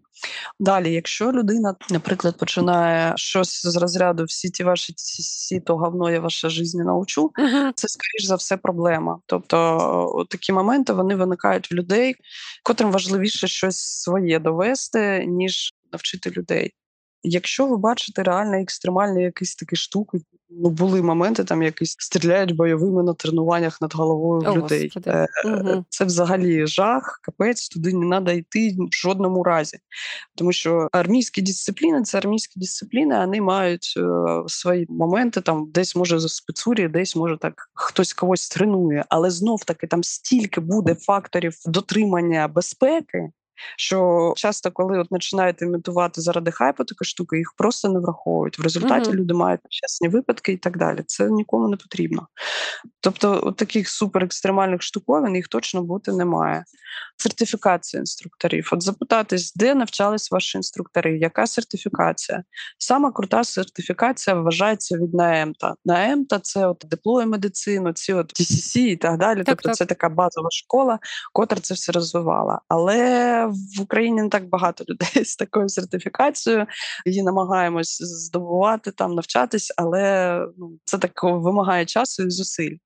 Далі, 0.61 0.93
якщо 0.93 1.33
людина, 1.33 1.75
наприклад, 1.91 2.39
починає 2.39 3.13
щось 3.17 3.67
з 3.67 3.77
розряду 3.77 4.25
всі 4.25 4.51
ті 4.51 4.65
ваші 4.65 4.95
сі, 4.97 5.61
то 5.61 5.77
говно 5.77 6.11
я 6.11 6.21
ваша 6.21 6.49
життя 6.49 6.79
научу, 6.79 7.31
mm-hmm. 7.39 7.73
це 7.75 7.89
скоріш 7.89 8.25
за 8.25 8.35
все 8.35 8.57
проблема. 8.57 9.19
Тобто 9.27 10.27
такі 10.31 10.53
моменти 10.53 10.93
вони 10.93 11.15
виникають 11.15 11.71
в 11.71 11.75
людей, 11.75 12.15
котрим 12.65 12.93
важливіше 12.93 13.49
щось 13.49 13.79
своє 13.79 14.39
довести, 14.39 15.25
ніж 15.27 15.75
навчити 15.93 16.31
людей. 16.31 16.73
Якщо 17.23 17.67
ви 17.67 17.77
бачите 17.77 18.23
реально 18.23 18.57
екстремальні 18.57 19.23
якісь 19.23 19.55
такі 19.57 19.77
штуки, 19.77 20.19
ну 20.51 20.71
були 20.71 21.03
моменти, 21.03 21.45
там 21.45 21.63
якісь 21.63 21.97
стріляють 21.99 22.57
бойовими 22.57 23.03
на 23.03 23.15
тренуваннях 23.15 23.81
над 23.81 23.95
головою 23.95 24.51
О, 24.51 24.57
людей. 24.57 24.93
Е, 25.07 25.27
угу. 25.45 25.85
Це 25.89 26.05
взагалі 26.05 26.67
жах, 26.67 27.21
капець, 27.23 27.69
туди 27.69 27.95
не 27.95 28.09
треба 28.09 28.33
йти 28.33 28.77
в 28.79 28.95
жодному 28.95 29.43
разі. 29.43 29.79
Тому 30.35 30.53
що 30.53 30.89
армійські 30.93 31.43
дисципліни 31.43 32.03
це 32.03 32.19
армійські 32.19 32.61
дисципліни, 32.61 33.19
вони 33.19 33.41
мають 33.41 33.95
е, 33.97 34.03
свої 34.47 34.87
моменти, 34.89 35.41
там 35.41 35.71
десь 35.75 35.97
може 35.97 36.19
за 36.19 36.29
спецурі, 36.29 36.89
десь 36.89 37.17
може 37.17 37.37
так 37.37 37.71
хтось 37.75 38.13
когось 38.13 38.49
тренує, 38.49 39.05
але 39.09 39.31
знов 39.31 39.65
таки 39.65 39.87
там 39.87 40.05
стільки 40.05 40.61
буде 40.61 40.95
факторів 40.95 41.55
дотримання 41.67 42.49
безпеки 42.49 43.31
що 43.77 44.33
часто, 44.37 44.71
коли 44.71 44.99
от 44.99 45.09
починають 45.09 45.63
імітувати 45.63 46.21
заради 46.21 46.51
хайпу 46.51 46.85
такі 46.85 47.05
штуки, 47.05 47.37
їх 47.37 47.53
просто 47.57 47.89
не 47.89 48.01
враховують. 48.01 48.59
В 48.59 48.63
результаті 48.63 49.11
uh-huh. 49.11 49.15
люди 49.15 49.35
мають 49.35 49.61
нещасні 49.65 50.09
випадки 50.09 50.53
і 50.53 50.57
так 50.57 50.79
далі. 50.79 51.03
Це 51.07 51.31
нікому 51.31 51.69
не 51.69 51.77
потрібно. 51.77 52.27
Тобто, 53.01 53.41
от 53.43 53.57
таких 53.57 53.89
суперекстремальних 53.89 54.83
штуковин 54.83 55.37
їх 55.37 55.49
точно 55.49 55.83
бути 55.83 56.13
немає. 56.13 56.65
Сертифікація 57.17 58.01
інструкторів. 58.01 58.69
От 58.73 58.83
запитатись, 58.83 59.55
де 59.55 59.75
навчались 59.75 60.31
ваші 60.31 60.59
інструктори, 60.59 61.19
яка 61.19 61.47
сертифікація? 61.47 62.45
Сама 62.79 63.13
крута 63.13 63.45
сертифікація 63.45 64.37
вважається 64.37 64.97
від 64.97 65.15
НАЕМТА. 65.15 65.75
НАЕМТА 65.85 66.39
це 66.39 66.67
от 66.67 66.85
дипломи 66.91 67.27
медицину, 67.27 67.93
ці 67.93 68.13
от 68.13 68.41
TCC 68.41 68.79
і 68.79 68.97
так 68.97 69.19
далі. 69.19 69.39
Так, 69.39 69.47
тобто 69.47 69.69
так. 69.69 69.77
це 69.77 69.87
така 69.87 70.09
базова 70.09 70.49
школа, 70.51 70.99
котра 71.33 71.61
це 71.61 71.75
все 71.75 71.93
розвивала. 71.93 72.61
Але 72.69 73.50
в 73.51 73.81
Україні 73.81 74.23
не 74.23 74.29
так 74.29 74.49
багато 74.49 74.85
людей 74.89 75.25
з 75.25 75.37
такою 75.37 75.69
сертифікацією. 75.69 76.67
Її 77.07 77.23
намагаємось 77.23 77.99
здобувати 78.03 78.91
там, 78.91 79.15
навчатись, 79.15 79.73
але 79.77 80.35
ну, 80.59 80.79
це 80.85 80.99
так 80.99 81.13
вимагає 81.23 81.87
часу 81.87 82.23
і 82.23 82.31
зусиль. 82.31 82.77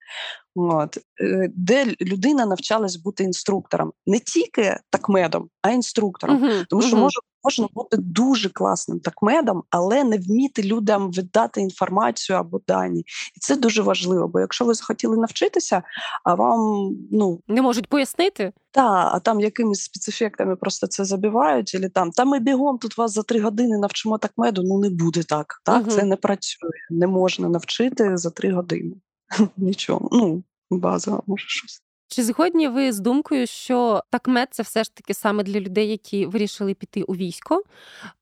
От 0.55 0.99
е, 1.21 1.51
де 1.55 1.95
людина 2.01 2.47
навчалась 2.47 2.97
бути 2.97 3.25
інструктором, 3.25 3.93
не 4.07 4.19
тільки 4.19 4.77
такмедом, 4.91 5.49
а 5.63 5.71
інструктором, 5.71 6.45
uh-huh, 6.45 6.65
тому 6.69 6.83
що 6.83 6.97
uh-huh. 6.97 7.01
може 7.01 7.19
можна 7.45 7.69
бути 7.75 7.97
дуже 7.97 8.49
класним 8.49 9.01
такмедом, 9.01 9.63
але 9.71 10.05
не 10.05 10.19
вміти 10.19 10.63
людям 10.63 11.11
віддати 11.11 11.61
інформацію 11.61 12.39
або 12.39 12.61
дані, 12.69 13.01
і 13.37 13.41
це 13.41 13.57
дуже 13.57 13.83
важливо. 13.83 14.29
Бо 14.29 14.41
якщо 14.41 14.65
ви 14.65 14.75
захотіли 14.75 15.17
навчитися, 15.17 15.83
а 16.25 16.35
вам 16.35 16.91
ну 17.13 17.41
не 17.49 17.63
можуть 17.63 17.87
пояснити, 17.87 18.53
та 18.71 19.11
а 19.13 19.21
там 19.21 19.41
якимись 19.41 19.83
спецефектами 19.83 20.57
просто 20.57 20.87
це 20.87 21.05
забивають, 21.05 21.75
і 21.75 21.89
там 21.89 22.11
та 22.11 22.25
ми 22.25 22.39
бігом 22.39 22.79
тут 22.79 22.99
вас 22.99 23.13
за 23.13 23.23
три 23.23 23.41
години 23.41 23.79
навчимо 23.79 24.19
такмеду. 24.19 24.63
Ну 24.65 24.79
не 24.79 24.91
буде 24.91 25.23
так. 25.23 25.61
Так 25.65 25.85
uh-huh. 25.85 25.91
це 25.91 26.05
не 26.05 26.17
працює, 26.17 26.71
не 26.91 27.07
можна 27.07 27.49
навчити 27.49 28.17
за 28.17 28.31
три 28.31 28.53
години. 28.53 28.95
Нічого, 29.57 30.09
ну 30.13 30.43
база, 30.71 31.21
може 31.27 31.45
щось. 31.49 31.84
Чи 32.09 32.23
згодні 32.25 32.69
ви 32.69 32.93
з 32.93 33.01
думкою, 33.01 33.47
що 33.47 34.03
такмет 34.11 34.49
це 34.55 34.63
все 34.63 34.85
ж 34.85 34.95
таки 34.95 35.15
саме 35.15 35.43
для 35.43 35.61
людей, 35.61 35.89
які 35.89 36.27
вирішили 36.27 36.75
піти 36.75 37.03
у 37.03 37.15
військо? 37.15 37.63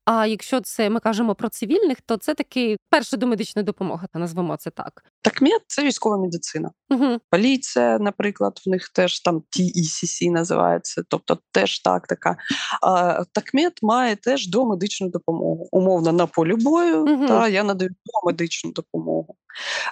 А 0.05 0.27
якщо 0.27 0.61
це 0.61 0.91
ми 0.91 1.01
кажемо 1.01 1.35
про 1.35 1.49
цивільних, 1.49 2.01
то 2.01 2.17
це 2.17 2.35
таки 2.35 2.77
перша 2.91 3.17
домедична 3.17 3.63
допомога, 3.63 4.09
назвемо 4.15 4.57
це 4.57 4.71
так. 4.71 5.12
Такмет 5.23 5.63
це 5.67 5.85
військова 5.85 6.17
медицина. 6.17 6.71
Угу. 6.91 7.21
Поліція, 7.31 7.99
наприклад, 7.99 8.61
в 8.67 8.71
них 8.71 8.89
теж 8.89 9.21
там 9.21 9.43
TECC 9.57 10.31
називається, 10.31 11.03
тобто 11.09 11.39
теж 11.53 11.79
тактика. 11.79 12.37
А 12.83 13.25
такмет 13.33 13.83
має 13.83 14.17
теж 14.17 14.49
домедичну 14.49 15.09
допомогу. 15.09 15.69
Умовно 15.73 16.13
на 16.13 16.27
полі 16.27 16.55
бою, 16.55 17.05
угу. 17.05 17.27
та 17.27 17.49
я 17.49 17.63
надаю 17.63 17.91
домедичну 18.05 18.73
допомогу. 18.73 19.37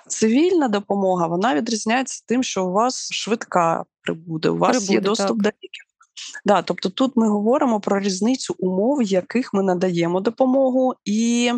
Цивільна 0.06 0.68
допомога 0.68 1.26
вона 1.26 1.54
відрізняється 1.54 2.24
тим, 2.26 2.42
що 2.42 2.66
у 2.66 2.72
вас 2.72 3.12
швидка 3.12 3.84
прибуде, 4.02 4.48
у 4.48 4.58
вас 4.58 4.76
прибуде, 4.76 4.92
є 4.92 5.00
доступ 5.00 5.28
так. 5.28 5.36
до 5.36 5.48
ліків. 5.48 5.89
Да, 6.44 6.62
Тобто 6.62 6.88
тут 6.88 7.16
ми 7.16 7.28
говоримо 7.28 7.80
про 7.80 8.00
різницю 8.00 8.54
умов, 8.58 9.02
яких 9.02 9.54
ми 9.54 9.62
надаємо 9.62 10.20
допомогу, 10.20 10.94
і 11.04 11.52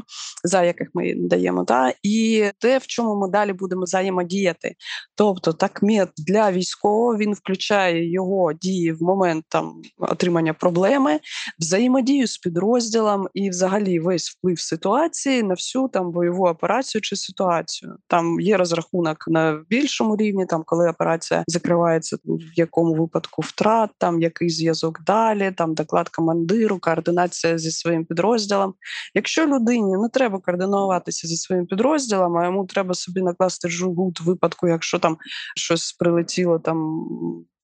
за 0.44 0.62
яких 0.62 0.88
ми 0.94 1.14
надаємо, 1.14 1.64
да, 1.64 1.92
і 2.02 2.44
те, 2.58 2.78
в 2.78 2.86
чому 2.86 3.16
ми 3.16 3.28
далі 3.28 3.52
будемо 3.52 3.82
взаємодіяти. 3.82 4.74
Тобто, 5.16 5.52
так 5.52 5.82
мед 5.82 6.08
для 6.16 6.52
військового 6.52 7.16
він 7.16 7.34
включає 7.34 8.10
його 8.10 8.52
дії 8.52 8.92
в 8.92 9.02
момент 9.02 9.44
там 9.48 9.82
отримання 9.98 10.54
проблеми, 10.54 11.20
взаємодію 11.58 12.26
з 12.26 12.38
підрозділом 12.38 13.28
і, 13.34 13.50
взагалі, 13.50 14.00
весь 14.00 14.30
вплив 14.30 14.60
ситуації 14.60 15.42
на 15.42 15.54
всю 15.54 15.88
там 15.88 16.12
бойову 16.12 16.48
операцію 16.48 17.02
чи 17.02 17.16
ситуацію. 17.16 17.96
Там 18.08 18.40
є 18.40 18.56
розрахунок 18.56 19.24
на 19.28 19.64
більшому 19.68 20.16
рівні, 20.16 20.46
там 20.46 20.62
коли 20.66 20.90
операція 20.90 21.44
закривається, 21.46 22.16
в 22.24 22.58
якому 22.58 22.94
випадку 22.94 23.42
втрат, 23.42 23.90
там 23.98 24.22
який 24.22 24.50
зв'язок 24.52 25.00
далі, 25.06 25.52
там 25.56 25.74
доклад 25.74 26.08
командиру, 26.08 26.78
координація 26.78 27.58
зі 27.58 27.70
своїм 27.70 28.04
підрозділом. 28.04 28.74
Якщо 29.14 29.46
людині 29.46 29.96
не 29.96 30.08
треба 30.08 30.38
координуватися 30.38 31.28
зі 31.28 31.36
своїм 31.36 31.66
підрозділом, 31.66 32.36
а 32.36 32.44
йому 32.44 32.66
треба 32.66 32.94
собі 32.94 33.22
накласти 33.22 33.68
жгут 33.68 34.20
випадку, 34.20 34.68
якщо 34.68 34.98
там 34.98 35.16
щось 35.56 35.92
прилетіло 35.92 36.58
там 36.58 37.06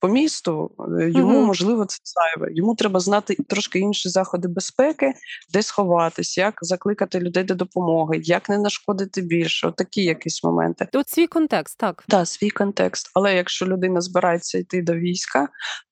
по 0.01 0.09
місту, 0.09 0.71
е, 1.01 1.11
йому 1.11 1.39
mm-hmm. 1.39 1.47
можливо 1.47 1.85
це 1.85 1.99
зайве. 2.05 2.55
Йому 2.55 2.75
треба 2.75 3.01
знати 3.01 3.37
трошки 3.49 3.79
інші 3.79 4.09
заходи 4.09 4.49
безпеки, 4.49 5.15
де 5.53 5.63
сховатись, 5.63 6.39
як 6.39 6.55
закликати 6.61 7.21
людей 7.21 7.45
до 7.45 7.55
допомоги, 7.55 8.21
як 8.23 8.49
не 8.49 8.59
нашкодити 8.59 9.21
більше. 9.21 9.73
Такі 9.77 10.05
якісь 10.05 10.45
моменти. 10.45 10.89
Тут 10.93 11.09
свій 11.09 11.27
контекст, 11.27 11.79
так 11.79 12.05
Так, 12.09 12.29
свій 12.29 12.51
контекст. 12.51 13.11
Але 13.15 13.35
якщо 13.35 13.67
людина 13.67 14.01
збирається 14.01 14.59
йти 14.59 14.83
до 14.83 14.95
війська, 14.95 15.49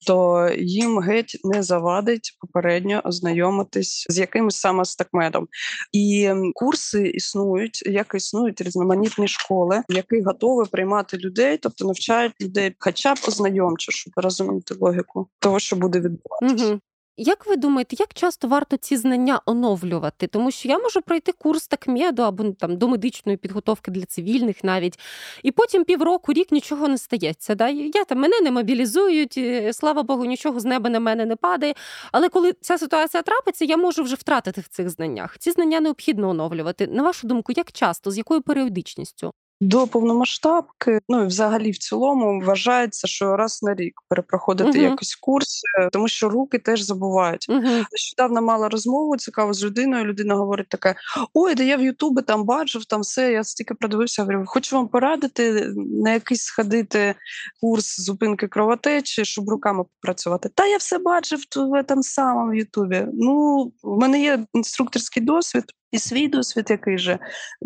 то 0.06 0.48
їм 0.58 0.98
геть 0.98 1.40
не 1.44 1.62
завадить 1.62 2.36
попередньо 2.40 3.02
ознайомитись 3.04 4.06
з 4.10 4.18
якимось 4.18 4.56
саме 4.56 4.84
стакметом. 4.84 5.46
І 5.92 6.30
курси 6.54 7.08
існують, 7.08 7.82
як 7.86 8.14
існують 8.14 8.60
різноманітні 8.60 9.28
школи, 9.28 9.82
які 9.88 10.22
готові 10.22 10.68
приймати 10.68 11.16
людей, 11.16 11.58
тобто 11.58 11.84
навчають 11.84 12.32
людей, 12.40 12.74
хоча 12.78 13.14
б 13.14 13.18
ознайомче, 13.28 13.92
щоб 13.96 14.12
розуміти 14.16 14.74
логіку 14.80 15.28
того, 15.38 15.58
що 15.58 15.76
буде 15.76 16.00
відбуватися. 16.00 16.66
Угу. 16.66 16.80
Як 17.18 17.46
ви 17.46 17.56
думаєте, 17.56 17.96
як 17.98 18.14
часто 18.14 18.48
варто 18.48 18.76
ці 18.76 18.96
знання 18.96 19.40
оновлювати? 19.46 20.26
Тому 20.26 20.50
що 20.50 20.68
я 20.68 20.78
можу 20.78 21.02
пройти 21.02 21.32
курс 21.32 21.68
такмеду 21.68 22.22
або 22.22 22.44
ну, 22.44 22.52
там 22.52 22.76
до 22.76 22.88
медичної 22.88 23.38
підготовки 23.38 23.90
для 23.90 24.04
цивільних 24.04 24.64
навіть, 24.64 24.98
і 25.42 25.50
потім 25.50 25.84
півроку, 25.84 26.32
рік 26.32 26.52
нічого 26.52 26.88
не 26.88 26.98
стається. 26.98 27.54
Да? 27.54 27.68
Я 27.68 28.04
там 28.04 28.18
мене 28.18 28.40
не 28.40 28.50
мобілізують, 28.50 29.34
е, 29.38 29.72
слава 29.72 30.02
Богу, 30.02 30.24
нічого 30.24 30.60
з 30.60 30.64
неба 30.64 30.90
на 30.90 31.00
мене 31.00 31.26
не 31.26 31.36
падає. 31.36 31.74
Але 32.12 32.28
коли 32.28 32.52
ця 32.60 32.78
ситуація 32.78 33.22
трапиться, 33.22 33.64
я 33.64 33.76
можу 33.76 34.02
вже 34.02 34.14
втратити 34.14 34.60
в 34.60 34.68
цих 34.68 34.90
знаннях. 34.90 35.38
Ці 35.38 35.50
знання 35.50 35.80
необхідно 35.80 36.28
оновлювати. 36.28 36.86
На 36.86 37.02
вашу 37.02 37.26
думку, 37.26 37.52
як 37.56 37.72
часто, 37.72 38.10
з 38.10 38.18
якою 38.18 38.42
періодичністю? 38.42 39.32
До 39.60 39.86
повномасштабки, 39.86 41.00
ну 41.08 41.22
і 41.22 41.26
взагалі 41.26 41.70
в 41.70 41.78
цілому 41.78 42.40
вважається, 42.40 43.06
що 43.06 43.36
раз 43.36 43.62
на 43.62 43.74
рік 43.74 44.00
перепроходити 44.08 44.78
uh-huh. 44.78 44.90
якийсь 44.90 45.14
курс, 45.14 45.62
тому 45.92 46.08
що 46.08 46.28
руки 46.28 46.58
теж 46.58 46.80
забувають. 46.80 47.46
Uh-huh. 47.48 47.84
Нещодавно 47.92 48.42
мала 48.42 48.68
розмову 48.68 49.16
цікаву 49.16 49.54
з 49.54 49.64
людиною. 49.64 50.04
Людина 50.04 50.34
говорить 50.34 50.68
таке: 50.68 50.94
ой, 51.34 51.54
де 51.54 51.66
я 51.66 51.76
в 51.76 51.82
Ютубі 51.82 52.22
там 52.22 52.44
бачив, 52.44 52.84
там 52.84 53.00
все. 53.00 53.32
Я 53.32 53.44
стільки 53.44 53.74
продивився. 53.74 54.22
Говорю, 54.22 54.44
хочу 54.46 54.76
вам 54.76 54.88
порадити 54.88 55.72
на 55.76 56.12
якийсь 56.12 56.42
сходити 56.42 57.14
курс 57.60 58.00
зупинки 58.00 58.48
кровотечі, 58.48 59.24
щоб 59.24 59.48
руками 59.48 59.84
попрацювати. 59.84 60.50
Та 60.54 60.66
я 60.66 60.76
все 60.76 60.98
бачив 60.98 61.40
в 61.56 61.82
там 61.82 62.02
самому 62.02 62.54
Ютубі. 62.54 63.06
Ну, 63.12 63.64
в 63.82 63.98
мене 63.98 64.20
є 64.20 64.46
інструкторський 64.54 65.22
досвід. 65.22 65.64
І 65.92 65.98
свій 65.98 66.28
досвід, 66.28 66.66
який 66.70 66.98
же 66.98 67.18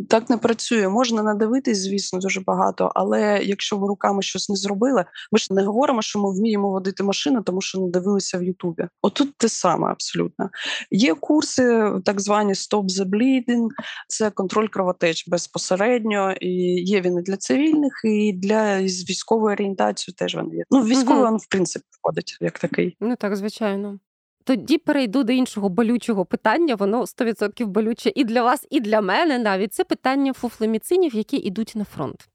так 0.08 0.30
не 0.30 0.36
працює. 0.36 0.88
Можна 0.88 1.22
надивитись, 1.22 1.78
звісно, 1.78 2.18
дуже 2.18 2.40
багато. 2.40 2.92
Але 2.94 3.40
якщо 3.42 3.76
ви 3.76 3.88
руками 3.88 4.22
щось 4.22 4.48
не 4.48 4.56
зробили, 4.56 5.04
ми 5.32 5.38
ж 5.38 5.54
не 5.54 5.62
говоримо, 5.62 6.02
що 6.02 6.18
ми 6.18 6.34
вміємо 6.34 6.70
водити 6.70 7.02
машину, 7.02 7.42
тому 7.42 7.60
що 7.60 7.80
не 7.80 7.90
дивилися 7.90 8.38
в 8.38 8.42
Ютубі. 8.42 8.86
Отут 9.02 9.36
те 9.36 9.48
саме 9.48 9.90
абсолютно. 9.90 10.50
Є 10.90 11.14
курси, 11.14 11.92
так 12.04 12.20
звані 12.20 12.52
Stop 12.52 12.84
the 12.84 13.04
Bleeding, 13.04 13.68
це 14.08 14.30
контроль 14.30 14.68
кровотеч 14.68 15.28
безпосередньо. 15.28 16.32
І 16.32 16.50
є 16.84 17.00
він 17.00 17.18
і 17.18 17.22
для 17.22 17.36
цивільних, 17.36 17.92
і 18.04 18.32
для 18.32 18.88
з 18.88 19.10
військової 19.10 19.52
орієнтації 19.52 20.14
теж 20.18 20.36
він 20.36 20.54
є. 20.54 20.64
Ну 20.70 20.82
військовий 20.82 21.30
він 21.30 21.36
в 21.36 21.46
принципі 21.50 21.84
входить 22.00 22.38
як 22.40 22.58
такий. 22.58 22.96
Ну 23.00 23.16
так, 23.16 23.36
звичайно. 23.36 23.98
Тоді 24.44 24.78
перейду 24.78 25.24
до 25.24 25.32
іншого 25.32 25.68
болючого 25.68 26.24
питання. 26.24 26.74
Воно 26.74 27.00
100% 27.00 27.66
болюче 27.66 28.12
і 28.14 28.24
для 28.24 28.42
вас, 28.42 28.66
і 28.70 28.80
для 28.80 29.00
мене 29.00 29.38
навіть 29.38 29.74
це 29.74 29.84
питання 29.84 30.32
фуфлеміцинів, 30.32 31.14
які 31.14 31.36
йдуть 31.36 31.72
на 31.74 31.84
фронт. 31.84 32.28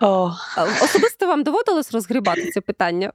О. 0.00 0.32
Особисто 0.82 1.26
вам 1.26 1.42
доводилось 1.42 1.92
розгрібати 1.92 2.50
це 2.50 2.60
питання? 2.60 3.12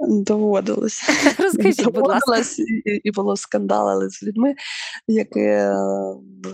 Доводилось. 0.00 1.02
Розкажіть, 1.38 1.84
будь 1.84 2.06
ласка. 2.06 2.42
І, 2.84 3.00
і 3.04 3.10
було 3.10 3.36
скандалили 3.36 4.10
з 4.10 4.22
людьми, 4.22 4.54
які 5.08 5.40
е, 5.40 5.76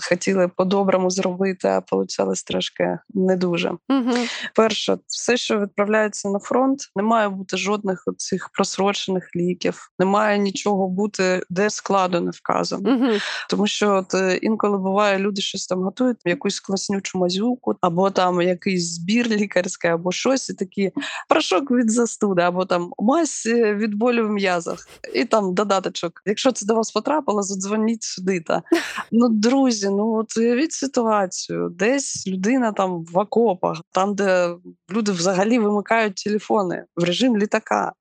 хотіли 0.09 0.51
по-доброму 0.57 1.11
зробити, 1.11 1.69
а 1.69 1.81
получалось 1.81 2.43
трошки 2.43 2.99
не 3.15 3.37
дуже. 3.37 3.69
Угу. 3.69 4.13
Перше, 4.55 4.99
все, 5.07 5.37
що 5.37 5.61
відправляється 5.61 6.29
на 6.29 6.39
фронт, 6.39 6.81
не 6.97 7.03
має 7.03 7.29
бути 7.29 7.57
жодних 7.57 8.05
цих 8.17 8.51
просрочених 8.53 9.37
ліків, 9.37 9.91
не 9.99 10.07
має 10.07 10.39
нічого 10.39 10.89
бути, 10.89 11.43
де 11.51 11.71
складу 11.71 12.21
не 12.21 12.31
вказано. 12.31 12.95
Угу. 12.95 13.13
Тому 13.51 13.67
що 13.67 13.95
от 13.95 14.15
е, 14.15 14.37
інколи 14.37 14.79
буває, 14.79 15.19
люди 15.19 15.43
щось 15.43 15.67
там 15.67 15.83
готують, 15.83 16.19
якусь 16.25 16.61
класнючу 16.61 17.19
мазюку, 17.19 17.75
або 17.81 18.11
там 18.11 18.43
якийсь 18.43 18.95
збір 18.95 19.27
лікарський, 19.27 19.91
або 19.91 20.13
щось, 20.13 20.51
і 20.51 20.55
такі 20.55 20.93
порошок 21.29 21.71
від 21.71 21.91
застуди, 21.91 22.43
або 22.43 22.65
там 22.65 22.93
мазь 22.99 23.34
десь 23.35 23.47
е, 23.47 23.75
від 23.75 23.95
болю 23.95 24.29
в 24.29 24.31
м'язах, 24.31 24.89
і 25.15 25.25
там 25.25 25.55
додаточок. 25.55 26.23
Якщо 26.27 26.53
це 26.53 26.67
до 26.67 26.75
вас 26.75 26.93
потрапило, 26.93 27.43
задзвоніть 27.43 28.03
сюди. 28.03 28.41
Та 28.41 28.63
ну 29.13 29.29
друзі, 29.29 29.89
ну 29.89 30.15
от 30.15 30.37
уявіть 30.37 30.73
ситуацію, 30.73 31.69
десь 31.79 32.27
людина 32.27 32.73
там 32.73 33.05
в 33.05 33.19
окопах, 33.19 33.81
там 33.93 34.15
де 34.15 34.55
люди 34.93 35.13
взагалі 35.13 35.59
вимикають 35.59 36.15
телефони 36.15 36.85
в 36.97 37.05
режим 37.05 37.39
літака, 37.39 37.93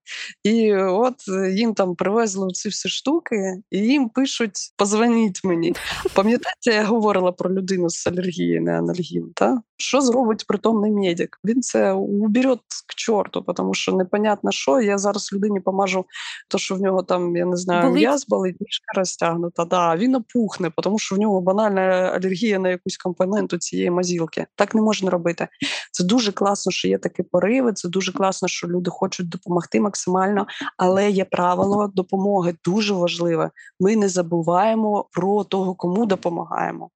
і 0.44 0.76
от 0.76 1.16
їм 1.52 1.74
там 1.74 1.96
привезли 1.96 2.48
ці 2.54 2.70
всі 2.70 2.90
штуки, 2.90 3.62
і 3.72 3.78
їм 3.78 4.10
пишуть: 4.10 4.74
позвоніть 4.78 5.44
мені. 5.44 5.76
Пам'ятаєте, 6.14 6.72
я 6.72 6.84
говорила 6.84 7.32
про 7.32 7.54
людину 7.54 7.90
з 7.90 8.08
алергією, 8.08 8.62
не 8.62 8.78
анальгін, 8.78 9.32
та 9.36 9.62
що 9.78 10.02
зробить 10.02 10.48
притомний 10.48 10.92
медик? 10.92 11.40
Він 11.46 11.62
це 11.62 11.92
уберет 11.92 12.60
к 12.60 12.94
чорту, 12.96 13.42
тому 13.56 13.74
що 13.74 13.92
непонятно 13.92 14.52
що. 14.52 14.82
Я 14.82 14.98
зараз 14.98 15.23
людині 15.34 15.60
помажу, 15.60 16.06
то 16.48 16.58
що 16.58 16.76
в 16.76 16.82
нього 16.82 17.04
там, 17.04 17.36
я 17.36 17.46
не 17.46 17.58
знаю, 17.58 17.92
м'яз 17.92 18.28
болить, 18.28 18.62
ніжка 18.62 18.94
розтягнута. 18.96 19.66
Да, 19.66 19.96
Він 19.96 20.16
опухне, 20.16 20.72
тому 20.84 21.00
що 21.00 21.16
в 21.16 21.20
нього 21.20 21.42
банальна 21.42 21.82
алергія 21.82 22.60
на 22.60 22.70
якусь 22.70 22.98
компоненту 22.98 23.58
цієї 23.58 23.90
мазілки. 23.90 24.46
Так 24.56 24.76
не 24.76 24.82
можна 24.82 25.10
робити. 25.10 25.48
Це 25.96 26.04
дуже 26.04 26.32
класно, 26.32 26.72
що 26.72 26.88
є 26.88 26.98
такі 26.98 27.24
пориви. 27.24 27.74
Це 27.74 27.90
дуже 27.90 28.12
класно, 28.12 28.48
що 28.48 28.68
люди 28.68 28.92
хочуть 28.92 29.30
допомогти 29.30 29.80
максимально, 29.80 30.48
але 30.78 31.12
є 31.12 31.26
правило 31.26 31.92
допомоги 31.96 32.56
дуже 32.66 32.94
важливе. 32.94 33.52
Ми 33.80 33.96
не 33.96 34.10
забуваємо 34.10 35.06
про 35.12 35.44
того, 35.44 35.76
кому 35.76 36.06
допомагаємо. 36.06 36.90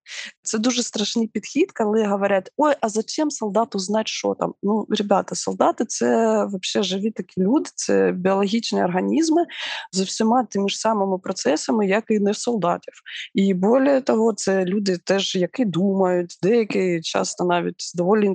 Це 0.44 0.58
дуже 0.58 0.84
страшний 0.84 1.28
підхід, 1.28 1.72
коли 1.72 2.06
говорять: 2.06 2.52
ой, 2.58 2.74
а 2.82 2.90
зачем 2.90 3.32
солдату 3.32 3.80
знати, 3.80 4.08
що 4.08 4.36
там? 4.40 4.54
Ну, 4.64 4.86
ребята, 4.90 5.36
солдати 5.36 5.86
це 5.86 6.08
взагалі 6.46 6.88
живі 6.88 7.12
такі 7.12 7.42
люди, 7.42 7.70
це 7.76 8.12
біологічні 8.12 8.84
організми 8.84 9.46
з 9.92 10.02
всіма 10.02 10.44
тими 10.44 10.70
ж 10.70 10.80
самими 10.80 11.18
процесами, 11.18 11.88
як 11.88 12.04
і 12.10 12.20
не 12.20 12.34
солдатів. 12.34 12.94
І 13.34 13.54
більше 13.54 14.02
того, 14.02 14.34
це 14.34 14.66
люди 14.66 14.98
теж, 14.98 15.36
які 15.36 15.66
думають, 15.66 16.38
деякі 16.44 17.02
часто 17.02 17.44
навіть 17.44 17.92
доволі 17.96 18.26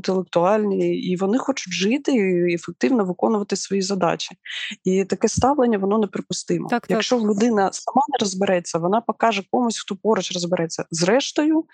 інтелектуальні, 0.57 0.97
і 0.97 1.17
вони 1.17 1.39
хочуть 1.39 1.73
жити 1.73 2.13
і 2.13 2.55
ефективно 2.55 3.05
виконувати 3.05 3.57
свої 3.57 3.83
задачі. 3.83 4.37
І 4.85 5.05
таке 5.05 5.29
ставлення 5.29 5.79
воно 5.79 5.99
неприпустимо. 5.99 6.69
Так, 6.69 6.87
Якщо 6.89 7.17
так. 7.17 7.25
людина 7.25 7.71
сама 7.73 8.03
не 8.09 8.19
розбереться, 8.21 8.79
вона 8.79 9.01
покаже 9.01 9.43
комусь, 9.51 9.81
хто 9.81 9.97
поруч 9.97 10.33
розбереться. 10.33 10.85
Зрештою, 10.91 11.65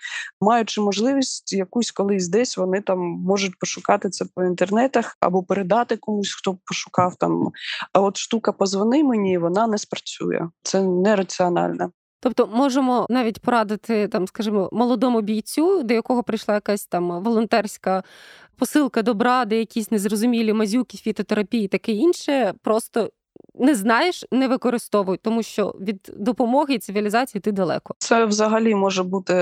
маючи 0.41 0.81
можливість 0.81 1.53
якусь 1.53 1.91
колись 1.91 2.27
десь 2.27 2.57
вони 2.57 2.81
там 2.81 2.99
можуть 2.99 3.59
пошукати 3.59 4.09
це 4.09 4.25
по 4.35 4.43
інтернетах 4.43 5.17
або 5.19 5.43
передати 5.43 5.97
комусь, 5.97 6.33
хто 6.33 6.57
пошукав 6.65 7.15
там. 7.15 7.51
А 7.93 7.99
от 7.99 8.17
штука 8.17 8.51
позвони 8.51 9.03
мені, 9.03 9.37
вона 9.37 9.67
не 9.67 9.77
спрацює. 9.77 10.47
Це 10.63 10.81
нераціонально. 10.83 11.91
Тобто 12.21 12.47
можемо 12.47 13.05
навіть 13.09 13.41
порадити 13.41 14.07
там, 14.07 14.27
скажімо, 14.27 14.69
молодому 14.71 15.21
бійцю, 15.21 15.83
до 15.83 15.93
якого 15.93 16.23
прийшла 16.23 16.53
якась 16.53 16.85
там 16.85 17.23
волонтерська 17.23 18.03
посилка 18.59 19.01
добра, 19.01 19.45
де 19.45 19.59
якісь 19.59 19.91
незрозумілі 19.91 20.53
мазюки, 20.53 20.97
фітотерапії, 20.97 21.67
таке 21.67 21.91
інше, 21.91 22.53
просто 22.61 23.09
не 23.59 23.75
знаєш, 23.75 24.25
не 24.31 24.47
використовуй, 24.47 25.17
тому 25.17 25.43
що 25.43 25.75
від 25.81 26.11
допомоги 26.17 26.73
і 26.73 26.79
цивілізації 26.79 27.41
ти 27.41 27.51
далеко. 27.51 27.95
Це 27.97 28.25
взагалі 28.25 28.75
може 28.75 29.03
бути 29.03 29.33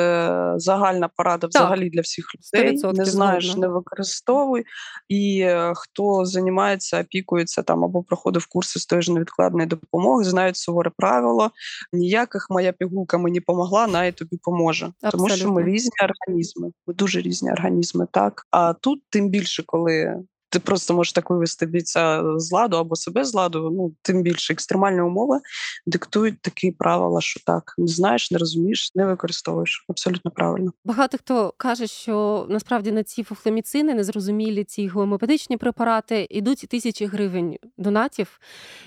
загальна 0.56 1.10
порада 1.16 1.48
взагалі 1.48 1.84
так. 1.84 1.92
для 1.92 2.02
всіх 2.02 2.26
людей. 2.36 2.80
Не 2.94 3.06
знаєш, 3.06 3.46
згодна. 3.46 3.68
не 3.68 3.74
використовуй. 3.74 4.64
І 5.10 5.40
е, 5.40 5.74
хто 5.76 6.26
займається, 6.26 7.02
опікується 7.02 7.64
там 7.64 7.84
або 7.84 8.04
проходив 8.04 8.48
курси 8.48 8.80
з 8.80 8.86
тої 8.86 9.02
ж 9.02 9.14
невідкладної 9.14 9.68
допомоги, 9.68 10.24
знають 10.24 10.58
суворе 10.58 10.92
правило. 10.98 11.52
Ніяких 11.94 12.48
моя 12.50 12.72
пігулка 12.72 13.18
мені 13.18 13.40
помогла, 13.40 13.88
най 13.88 14.12
тобі 14.12 14.38
поможе. 14.44 14.86
Абсолютно. 14.86 15.28
Тому 15.28 15.38
що 15.40 15.52
ми 15.52 15.64
різні 15.64 15.92
організми, 16.04 16.72
ми 16.88 16.94
дуже 16.94 17.22
різні 17.22 17.52
організми. 17.52 18.08
Так 18.12 18.48
а 18.52 18.74
тут 18.74 19.02
тим 19.10 19.30
більше, 19.30 19.64
коли 19.66 20.24
ти 20.50 20.60
просто 20.60 20.94
можеш 20.94 21.14
так 21.14 21.30
вивести 21.30 21.66
бійця 21.66 22.24
з 22.38 22.52
ладу 22.52 22.78
або 22.78 22.96
себе 22.96 23.26
з 23.26 23.34
ладу. 23.34 23.72
Ну 23.74 23.96
тим 24.02 24.22
більше 24.22 24.54
екстремальні 24.54 25.02
умови 25.02 25.40
диктують 25.86 26.42
такі 26.42 26.72
правила, 26.72 27.22
що 27.22 27.40
так 27.46 27.74
не 27.78 27.88
знаєш, 27.88 28.32
не 28.32 28.38
розумієш, 28.38 28.92
не 28.96 29.06
використовуєш. 29.06 29.86
Абсолютно 29.90 30.32
правильно. 30.32 30.72
Багато 30.86 31.18
хто 31.18 31.54
каже, 31.58 31.88
що 31.88 32.46
насправді 32.50 32.92
на 32.92 33.04
ці 33.04 33.24
фуфломіцини, 33.24 33.94
незрозумілі 33.94 34.64
ці 34.64 34.88
гомеопатичні 34.88 35.58
препарати 35.58 36.28
йдуть 36.30 36.66
тисячі 36.70 37.06
гривень 37.06 37.58
донатів. 37.78 38.40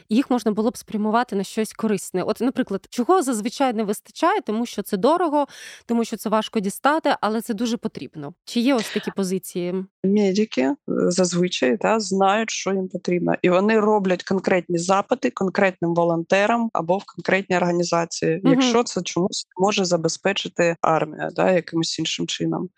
Їх 0.08 0.30
можна 0.30 0.52
було 0.52 0.70
б 0.70 0.76
спрямувати 0.76 1.36
на 1.36 1.44
щось 1.44 1.72
корисне. 1.72 2.22
От, 2.22 2.40
наприклад, 2.40 2.86
чого 2.90 3.22
зазвичай 3.22 3.72
не 3.72 3.84
вистачає, 3.84 4.40
тому 4.40 4.66
що 4.66 4.82
це 4.82 4.96
дорого, 4.96 5.46
тому 5.86 6.04
що 6.04 6.16
це 6.16 6.28
важко 6.28 6.60
дістати, 6.60 7.16
але 7.20 7.40
це 7.40 7.54
дуже 7.54 7.76
потрібно. 7.76 8.34
Чи 8.44 8.60
є 8.60 8.74
ось 8.74 8.92
такі 8.94 9.10
позиції? 9.10 9.84
Медики 10.04 10.62
е, 10.62 10.76
зазвичай 10.86 11.76
та 11.76 12.00
знають, 12.00 12.50
що 12.50 12.72
їм 12.72 12.88
потрібно, 12.88 13.34
і 13.42 13.50
вони 13.50 13.80
роблять 13.80 14.22
конкретні 14.22 14.78
запити 14.78 15.30
конкретним 15.30 15.94
волонтерам 15.94 16.70
або 16.72 16.98
в 16.98 17.04
конкретній 17.04 17.56
організації, 17.56 18.40
угу. 18.44 18.54
якщо 18.54 18.82
це 18.82 19.02
чомусь 19.02 19.46
може 19.60 19.84
забезпечити 19.84 20.76
армія, 20.82 21.30
да, 21.36 21.50
якимось 21.50 21.98
іншим 21.98 22.26
чином. 22.26 22.68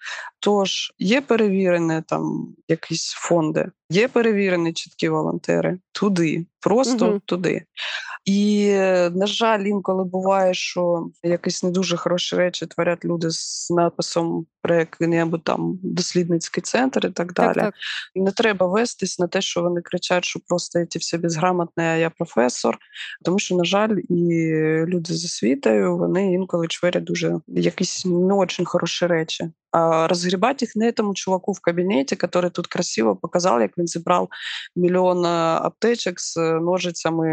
Тож 0.40 0.92
є 0.98 1.20
перевірені 1.20 2.02
там 2.06 2.54
якісь 2.68 3.12
фонди, 3.12 3.70
є 3.90 4.08
перевірені 4.08 4.72
чіткі 4.72 5.08
волонтери 5.08 5.78
туди, 5.92 6.46
просто 6.60 7.08
угу. 7.08 7.20
туди. 7.26 7.64
І, 8.24 8.72
на 9.12 9.26
жаль, 9.26 9.60
інколи 9.60 10.04
буває, 10.04 10.54
що 10.54 11.08
якісь 11.22 11.62
не 11.62 11.70
дуже 11.70 11.96
хороші 11.96 12.36
речі 12.36 12.66
творять 12.66 13.04
люди 13.04 13.30
з 13.30 13.70
написом 13.70 14.46
про 14.62 14.74
який-небудь 14.74 15.44
там 15.44 15.78
дослідницький 15.82 16.62
центр 16.62 17.06
і 17.06 17.10
так 17.10 17.32
далі. 17.32 17.54
Так, 17.54 17.64
так. 17.64 17.74
Не 18.14 18.30
треба 18.30 18.66
вестись 18.66 19.18
на 19.18 19.26
те, 19.26 19.40
що 19.40 19.62
вони 19.62 19.80
кричать, 19.80 20.24
що 20.24 20.40
просто 20.48 20.86
ці 20.86 20.98
всі 20.98 21.18
безграмотні, 21.18 21.84
а 21.84 21.96
я 21.96 22.10
професор. 22.10 22.78
Тому 23.24 23.38
що, 23.38 23.56
на 23.56 23.64
жаль, 23.64 23.96
і 24.08 24.44
люди 24.86 25.14
з 25.14 25.24
освітою 25.24 25.96
вони 25.96 26.32
інколи 26.32 26.68
чверять 26.68 27.04
дуже 27.04 27.40
якісь 27.48 28.06
не 28.06 28.34
дуже 28.34 28.64
хороші 28.64 29.06
речі. 29.06 29.50
А 29.72 30.06
розгрібати 30.08 30.64
їх 30.64 30.76
не 30.76 30.92
тому 30.92 31.14
чуваку 31.14 31.52
в 31.52 31.60
кабінеті, 31.60 32.18
який 32.22 32.50
тут 32.50 32.66
красиво 32.66 33.16
показав, 33.16 33.60
як 33.60 33.78
він 33.78 33.86
зібрав 33.86 34.28
мільйон 34.76 35.26
аптечок 35.26 36.20
з 36.20 36.36
ножицями 36.36 37.26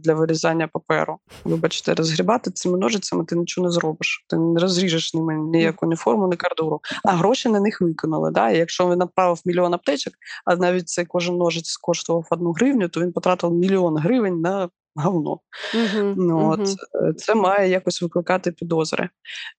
для 0.00 0.14
вирізання 0.14 0.68
паперу. 0.68 1.18
Вибачте, 1.44 1.94
розгрібати 1.94 2.50
цими 2.50 2.78
ножицями 2.78 3.24
ти 3.24 3.36
нічого 3.36 3.66
не 3.66 3.72
зробиш. 3.72 4.24
Ти 4.28 4.36
не 4.36 4.60
розріжеш 4.60 5.14
ними 5.14 5.34
ніяку 5.34 5.86
ні 5.86 5.96
форму, 5.96 6.28
ні 6.28 6.36
кардуру. 6.58 6.80
А 7.04 7.12
гроші 7.12 7.48
на 7.48 7.60
них 7.60 7.80
виконали. 7.80 8.30
Да? 8.30 8.50
І 8.50 8.58
якщо 8.58 8.90
він 8.90 8.98
направив 8.98 9.40
мільйон 9.44 9.74
аптечок, 9.74 10.14
а 10.44 10.56
навіть 10.56 10.88
цей 10.88 11.04
кожен 11.04 11.36
ножиць 11.36 11.76
коштував 11.76 12.26
одну 12.30 12.52
гривню, 12.52 12.88
то 12.88 13.00
він 13.00 13.12
потратив 13.12 13.52
мільйон 13.52 13.96
гривень 13.96 14.40
на 14.40 14.68
говно. 14.94 15.40
Угу, 15.74 16.14
ну, 16.16 16.50
от, 16.50 16.60
угу. 16.60 17.12
Це 17.12 17.34
має 17.34 17.68
якось 17.68 18.02
викликати 18.02 18.52
підозри. 18.52 19.08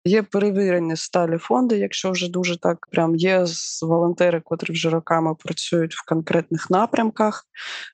Є 0.06 0.24
перевірені 0.24 0.96
сталі 0.96 1.38
фонди, 1.38 1.78
якщо 1.78 2.12
вже 2.12 2.30
дуже 2.30 2.60
так 2.60 2.88
прям 2.92 3.16
є 3.16 3.46
волонтери, 3.82 4.42
котрі 4.42 4.74
вже 4.74 4.90
роками 4.90 5.36
працюють 5.36 5.96
в 5.96 6.06
конкретних 6.06 6.70
напрямках, 6.70 7.46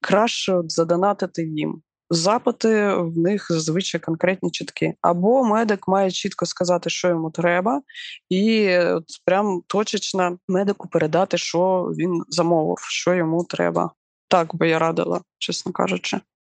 краще 0.01 0.53
от 0.53 0.71
задонатити 0.71 1.43
їм. 1.43 1.81
Запити 2.09 2.93
в 2.93 3.17
них 3.17 3.47
зазвичай 3.49 4.01
конкретні 4.01 4.51
чіткі. 4.51 4.93
Або 5.01 5.43
медик 5.43 5.87
має 5.87 6.11
чітко 6.11 6.45
сказати, 6.45 6.89
що 6.89 7.07
йому 7.07 7.31
треба, 7.31 7.81
і 8.29 8.77
от 8.77 9.05
прям 9.25 9.61
точечно 9.67 10.37
медику 10.47 10.87
передати, 10.87 11.37
що 11.37 11.91
він 11.97 12.23
замовив, 12.29 12.79
що 12.79 13.13
йому 13.13 13.43
треба. 13.43 13.91
Так 14.27 14.55
би 14.55 14.69
я 14.69 14.79
радила, 14.79 15.21
чесно 15.37 15.71
кажучи. 15.71 16.19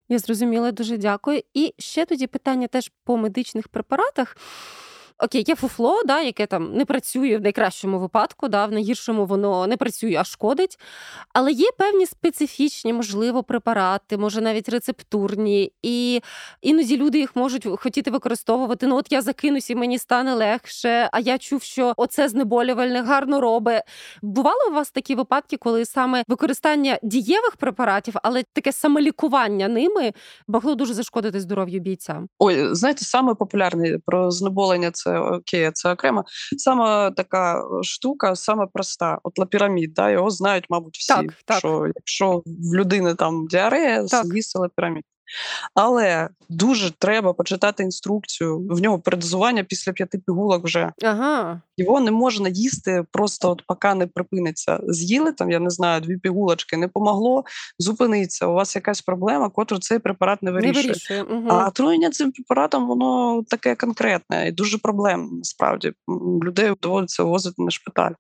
Я 0.09 0.19
зрозуміла, 0.19 0.71
дуже 0.71 0.97
дякую. 0.97 1.41
І 1.53 1.73
ще 1.77 2.05
тоді 2.05 2.27
питання 2.27 2.67
теж 2.67 2.91
по 3.03 3.17
медичних 3.17 3.67
препаратах. 3.67 4.37
Окей, 5.19 5.43
є 5.47 5.55
фуфло, 5.55 6.01
да, 6.05 6.21
яке 6.21 6.45
там 6.45 6.73
не 6.73 6.85
працює 6.85 7.37
в 7.37 7.41
найкращому 7.41 7.99
випадку, 7.99 8.47
да, 8.47 8.65
в 8.65 8.71
найгіршому 8.71 9.25
воно 9.25 9.67
не 9.67 9.77
працює, 9.77 10.15
а 10.19 10.23
шкодить. 10.23 10.79
Але 11.33 11.51
є 11.51 11.69
певні 11.77 12.05
специфічні, 12.05 12.93
можливо, 12.93 13.43
препарати, 13.43 14.17
може 14.17 14.41
навіть 14.41 14.69
рецептурні, 14.69 15.71
і 15.83 16.21
іноді 16.61 16.97
люди 16.97 17.19
їх 17.19 17.35
можуть 17.35 17.67
хотіти 17.79 18.11
використовувати. 18.11 18.87
Ну, 18.87 18.95
от 18.95 19.11
я 19.11 19.21
закинусь 19.21 19.69
і 19.69 19.75
мені 19.75 19.97
стане 19.97 20.33
легше, 20.33 21.09
а 21.11 21.19
я 21.19 21.37
чув, 21.37 21.63
що 21.63 21.93
оце 21.97 22.29
знеболювальне 22.29 23.01
гарно 23.01 23.41
робить. 23.41 23.81
Бували 24.21 24.69
у 24.69 24.73
вас 24.73 24.91
такі 24.91 25.15
випадки, 25.15 25.57
коли 25.57 25.85
саме 25.85 26.23
використання 26.27 26.99
дієвих 27.03 27.55
препаратів, 27.55 28.13
але 28.23 28.43
таке 28.53 28.71
самолікування 28.71 29.67
ними 29.67 30.13
могло 30.47 30.75
дуже 30.75 30.93
зашкодити 30.93 31.39
здоров'ю 31.39 31.79
бійця? 31.79 32.23
Ой, 32.39 32.75
знаєте, 32.75 33.05
саме 33.05 33.35
популярне 33.35 33.99
про 34.05 34.31
знеболення 34.31 34.91
це 34.91 35.04
це 35.05 35.19
окей, 35.19 35.71
це 35.73 35.91
окремо. 35.91 36.23
Саме 36.57 37.11
така 37.11 37.63
штука, 37.83 38.35
саме 38.35 38.67
проста. 38.73 39.19
От 39.23 39.39
лапірамід, 39.39 39.93
да, 39.93 40.09
його 40.09 40.29
знають, 40.29 40.65
мабуть, 40.69 40.97
всі. 40.97 41.13
Так, 41.13 41.25
так. 41.45 41.57
Що 41.59 41.87
якщо 41.95 42.43
в 42.45 42.75
людини 42.75 43.15
там 43.15 43.47
діарея, 43.47 44.07
з'їсти 44.07 44.59
лапірамід. 44.59 45.03
Але 45.73 46.29
дуже 46.49 46.91
треба 46.91 47.33
почитати 47.33 47.83
інструкцію. 47.83 48.67
В 48.69 48.81
нього 48.81 48.99
передозування 48.99 49.63
після 49.63 49.91
п'яти 49.91 50.17
пігулок 50.17 50.63
вже 50.63 50.91
ага. 51.03 51.61
його 51.77 51.99
не 51.99 52.11
можна 52.11 52.49
їсти 52.49 53.03
просто 53.11 53.51
от 53.51 53.63
поки 53.67 53.93
не 53.93 54.07
припиниться. 54.07 54.79
З'їли 54.87 55.31
там, 55.31 55.51
я 55.51 55.59
не 55.59 55.69
знаю, 55.69 56.01
дві 56.01 56.17
пігулочки, 56.17 56.77
не 56.77 56.87
помогло, 56.87 57.43
зупиниться. 57.79 58.47
У 58.47 58.53
вас 58.53 58.75
якась 58.75 59.01
проблема, 59.01 59.49
котру 59.49 59.79
цей 59.79 59.99
препарат 59.99 60.43
не 60.43 60.51
вирішує. 60.51 60.83
Не 60.83 60.89
вирішує. 60.89 61.23
Угу. 61.23 61.47
А 61.49 61.67
отруєння 61.67 62.09
цим 62.09 62.31
препаратом 62.31 62.87
воно 62.87 63.43
таке 63.47 63.75
конкретне 63.75 64.47
і 64.47 64.51
дуже 64.51 64.77
проблемне. 64.77 65.29
Насправді 65.31 65.93
людей 66.43 66.73
доводиться 66.81 67.23
возити 67.23 67.63
на 67.63 67.71
шпиталь. 67.71 68.11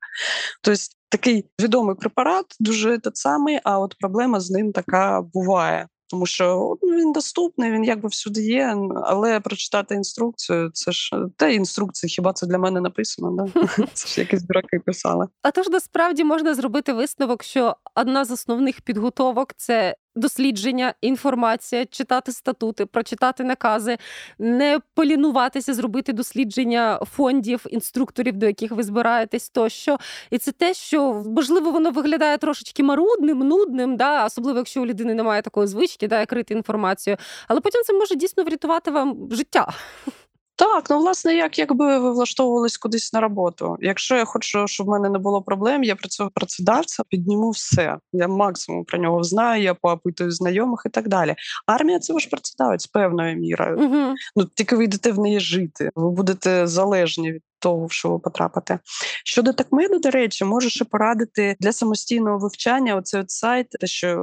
Тобто 0.61 0.81
такий 1.09 1.45
відомий 1.61 1.95
препарат, 1.95 2.45
дуже 2.59 2.97
те 2.97 3.09
самий, 3.13 3.59
а 3.63 3.79
от 3.79 3.95
проблема 3.99 4.39
з 4.39 4.51
ним 4.51 4.71
така 4.71 5.21
буває. 5.21 5.87
Тому 6.15 6.25
що 6.25 6.77
ну, 6.81 6.95
він 6.95 7.11
доступний, 7.11 7.71
він 7.71 7.83
якби 7.83 8.09
всюди 8.09 8.41
є. 8.41 8.77
Але 9.03 9.39
прочитати 9.39 9.95
інструкцію, 9.95 10.71
це 10.73 10.91
ж 10.91 11.15
те 11.37 11.53
інструкція, 11.53 12.09
хіба 12.09 12.33
це 12.33 12.47
для 12.47 12.57
мене 12.57 12.81
написано? 12.81 13.31
Да? 13.31 13.67
Це 13.93 14.07
ж 14.07 14.21
якісь 14.21 14.41
дураки 14.41 14.79
писали. 14.79 15.27
А 15.41 15.51
тож 15.51 15.69
насправді 15.69 16.23
можна 16.23 16.53
зробити 16.53 16.93
висновок, 16.93 17.43
що 17.43 17.75
одна 17.95 18.25
з 18.25 18.31
основних 18.31 18.81
підготовок 18.81 19.53
це 19.57 19.95
дослідження, 20.15 20.93
інформація, 21.01 21.85
читати 21.85 22.31
статути, 22.31 22.85
прочитати 22.85 23.43
накази, 23.43 23.97
не 24.39 24.79
полінуватися, 24.93 25.73
зробити 25.73 26.13
дослідження 26.13 26.99
фондів, 27.15 27.65
інструкторів, 27.69 28.37
до 28.37 28.45
яких 28.45 28.71
ви 28.71 28.83
збираєтесь, 28.83 29.49
тощо. 29.49 29.97
І 30.31 30.37
це 30.37 30.51
те, 30.51 30.73
що 30.73 31.23
можливо 31.25 31.71
воно 31.71 31.91
виглядає 31.91 32.37
трошечки 32.37 32.83
марудним, 32.83 33.39
нудним, 33.39 33.97
да, 33.97 34.25
особливо 34.25 34.57
якщо 34.57 34.81
у 34.81 34.85
людини 34.85 35.13
немає 35.13 35.41
такої 35.41 35.67
звички, 35.67 36.07
да, 36.07 36.25
крити 36.25 36.53
інформацію. 36.53 37.17
Але 37.47 37.61
потім 37.61 37.81
це 37.85 37.93
може 37.93 38.15
дійсно 38.15 38.43
врятувати 38.43 38.91
вам 38.91 39.27
життя. 39.31 39.73
Так, 40.57 40.89
ну 40.89 40.99
власне, 40.99 41.35
як 41.35 41.59
якби 41.59 41.99
ви 41.99 42.11
влаштовувались 42.11 42.77
кудись 42.77 43.13
на 43.13 43.21
роботу. 43.21 43.77
Якщо 43.79 44.15
я 44.15 44.25
хочу, 44.25 44.67
щоб 44.67 44.87
в 44.87 44.89
мене 44.89 45.09
не 45.09 45.19
було 45.19 45.41
проблем, 45.41 45.83
я 45.83 45.95
цього 46.09 46.29
працедавця 46.33 47.03
підніму 47.09 47.49
все. 47.49 47.97
Я 48.13 48.27
максимум 48.27 48.85
про 48.85 48.99
нього 48.99 49.23
знаю, 49.23 49.63
я 49.63 49.73
поопитую 49.73 50.31
знайомих 50.31 50.83
і 50.85 50.89
так 50.89 51.07
далі. 51.07 51.35
Армія 51.65 51.99
це 51.99 52.13
ваш 52.13 52.25
працедавець 52.25 52.87
певною 52.87 53.35
мірою. 53.37 53.77
Угу. 53.77 54.15
Ну 54.35 54.45
тільки 54.55 54.75
ви 54.75 54.83
йдете 54.83 55.11
в 55.11 55.19
неї 55.19 55.39
жити. 55.39 55.89
Ви 55.95 56.11
будете 56.11 56.67
залежні 56.67 57.31
від 57.31 57.41
того, 57.65 57.85
в 57.85 57.91
що 57.91 58.09
ви 58.09 58.19
потрапите. 58.19 58.79
Щодо 59.25 59.53
такмиду, 59.53 59.99
до 59.99 60.09
речі, 60.09 60.45
можу 60.45 60.69
ще 60.69 60.85
порадити 60.85 61.55
для 61.59 61.71
самостійного 61.71 62.37
вивчання. 62.37 62.95
Оцей 62.95 63.21
от 63.21 63.29
сайт, 63.31 63.69
те, 63.69 63.87
що 63.87 64.07
е, 64.07 64.15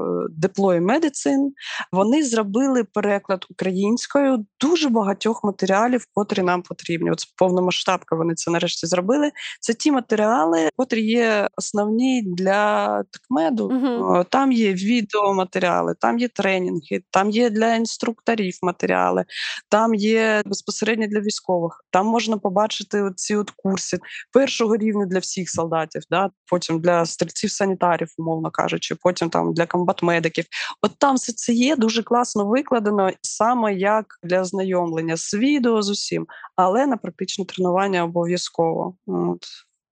Deploy 0.46 0.81
Medicine, 0.81 1.48
вони 1.92 2.22
зробили 2.24 2.85
переклад 2.85 3.46
українською 3.50 4.46
дуже 4.61 4.88
багатьох 4.88 5.44
матеріалів, 5.44 6.07
котрі 6.14 6.42
нам 6.42 6.62
потрібні. 6.62 7.11
От 7.11 7.24
повномасштабка 7.37 8.16
вони 8.16 8.35
це 8.35 8.50
нарешті 8.50 8.87
зробили. 8.87 9.31
Це 9.61 9.74
ті 9.74 9.92
матеріали, 9.92 10.68
котрі 10.76 11.02
є 11.02 11.48
основні 11.57 12.22
для 12.26 13.02
такмеду. 13.02 13.68
uh 13.68 14.24
Там 14.31 14.52
є 14.52 14.72
відеоматеріали, 14.72 15.94
там 16.00 16.18
є 16.18 16.28
тренінги, 16.28 17.02
там 17.11 17.31
є 17.31 17.50
для 17.50 17.74
інструкторів 17.74 18.59
матеріали, 18.62 19.24
там 19.68 19.94
є 19.94 20.42
безпосередньо 20.46 21.07
для 21.07 21.20
військових. 21.20 21.85
Там 21.90 22.07
можна 22.07 22.38
побачити 22.38 23.11
ці 23.16 23.31
ці 23.32 23.36
от 23.36 23.50
курси 23.50 23.98
першого 24.32 24.76
рівня 24.76 25.06
для 25.06 25.18
всіх 25.18 25.50
солдатів, 25.50 26.02
да, 26.10 26.30
потім 26.50 26.80
для 26.80 27.04
стрільців-санітарів, 27.04 28.08
умовно 28.18 28.50
кажучи, 28.50 28.94
потім 28.94 29.30
там 29.30 29.54
для 29.54 29.66
комбат-медиків. 29.66 30.44
От 30.83 30.92
там 30.98 31.16
все 31.16 31.33
це 31.33 31.52
є 31.52 31.76
дуже 31.76 32.02
класно 32.02 32.46
викладено, 32.46 33.10
саме 33.22 33.74
як 33.74 34.06
для 34.22 34.44
знайомлення 34.44 35.16
з 35.16 35.35
відео 35.35 35.83
з 35.83 35.90
усім, 35.90 36.26
але 36.56 36.87
на 36.87 36.96
практичне 36.96 37.44
тренування 37.44 38.04
обов'язково. 38.04 38.94
От. 39.06 39.46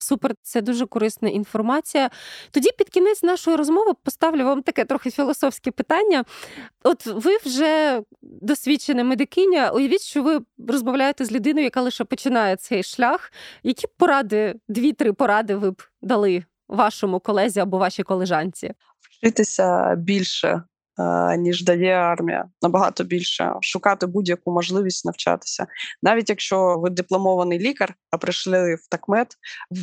Супер, 0.04 0.36
це 0.42 0.62
дуже 0.62 0.86
корисна 0.86 1.30
інформація. 1.30 2.10
Тоді 2.52 2.70
під 2.78 2.90
кінець 2.90 3.24
нашої 3.24 3.58
розмови 3.58 3.92
поставлю 4.04 4.46
вам 4.46 4.62
таке 4.62 4.86
трохи 4.86 5.12
філософське 5.12 5.72
питання. 5.72 6.24
От 6.84 7.06
ви 7.06 7.38
вже 7.46 8.02
досвідчена 8.22 9.04
медикиня. 9.04 9.70
Уявіть, 9.70 10.02
що 10.02 10.24
ви 10.24 10.40
розмовляєте 10.68 11.26
з 11.26 11.32
людиною, 11.32 11.64
яка 11.64 11.82
лише 11.82 12.04
починає 12.04 12.56
цей 12.56 12.84
шлях. 12.84 13.32
Які 13.64 13.88
поради, 13.98 14.56
дві-три 14.68 15.14
поради 15.14 15.56
ви 15.56 15.72
б 15.72 15.82
дали 16.02 16.44
вашому 16.68 17.20
колезі 17.20 17.60
або 17.60 17.78
вашій 17.78 18.04
колежанці? 18.04 18.74
Вчитися 19.00 19.96
більше 19.96 20.64
ніж 21.38 21.64
дає 21.64 21.94
армія, 21.94 22.46
набагато 22.62 23.04
більше 23.04 23.54
шукати 23.62 24.06
будь-яку 24.06 24.52
можливість 24.52 25.06
навчатися. 25.06 25.68
Навіть 26.04 26.30
якщо 26.30 26.76
ви 26.78 26.90
дипломований 26.90 27.60
лікар, 27.60 27.94
а 28.12 28.18
прийшли 28.18 28.76
в 28.76 28.90
такмет, 28.90 29.36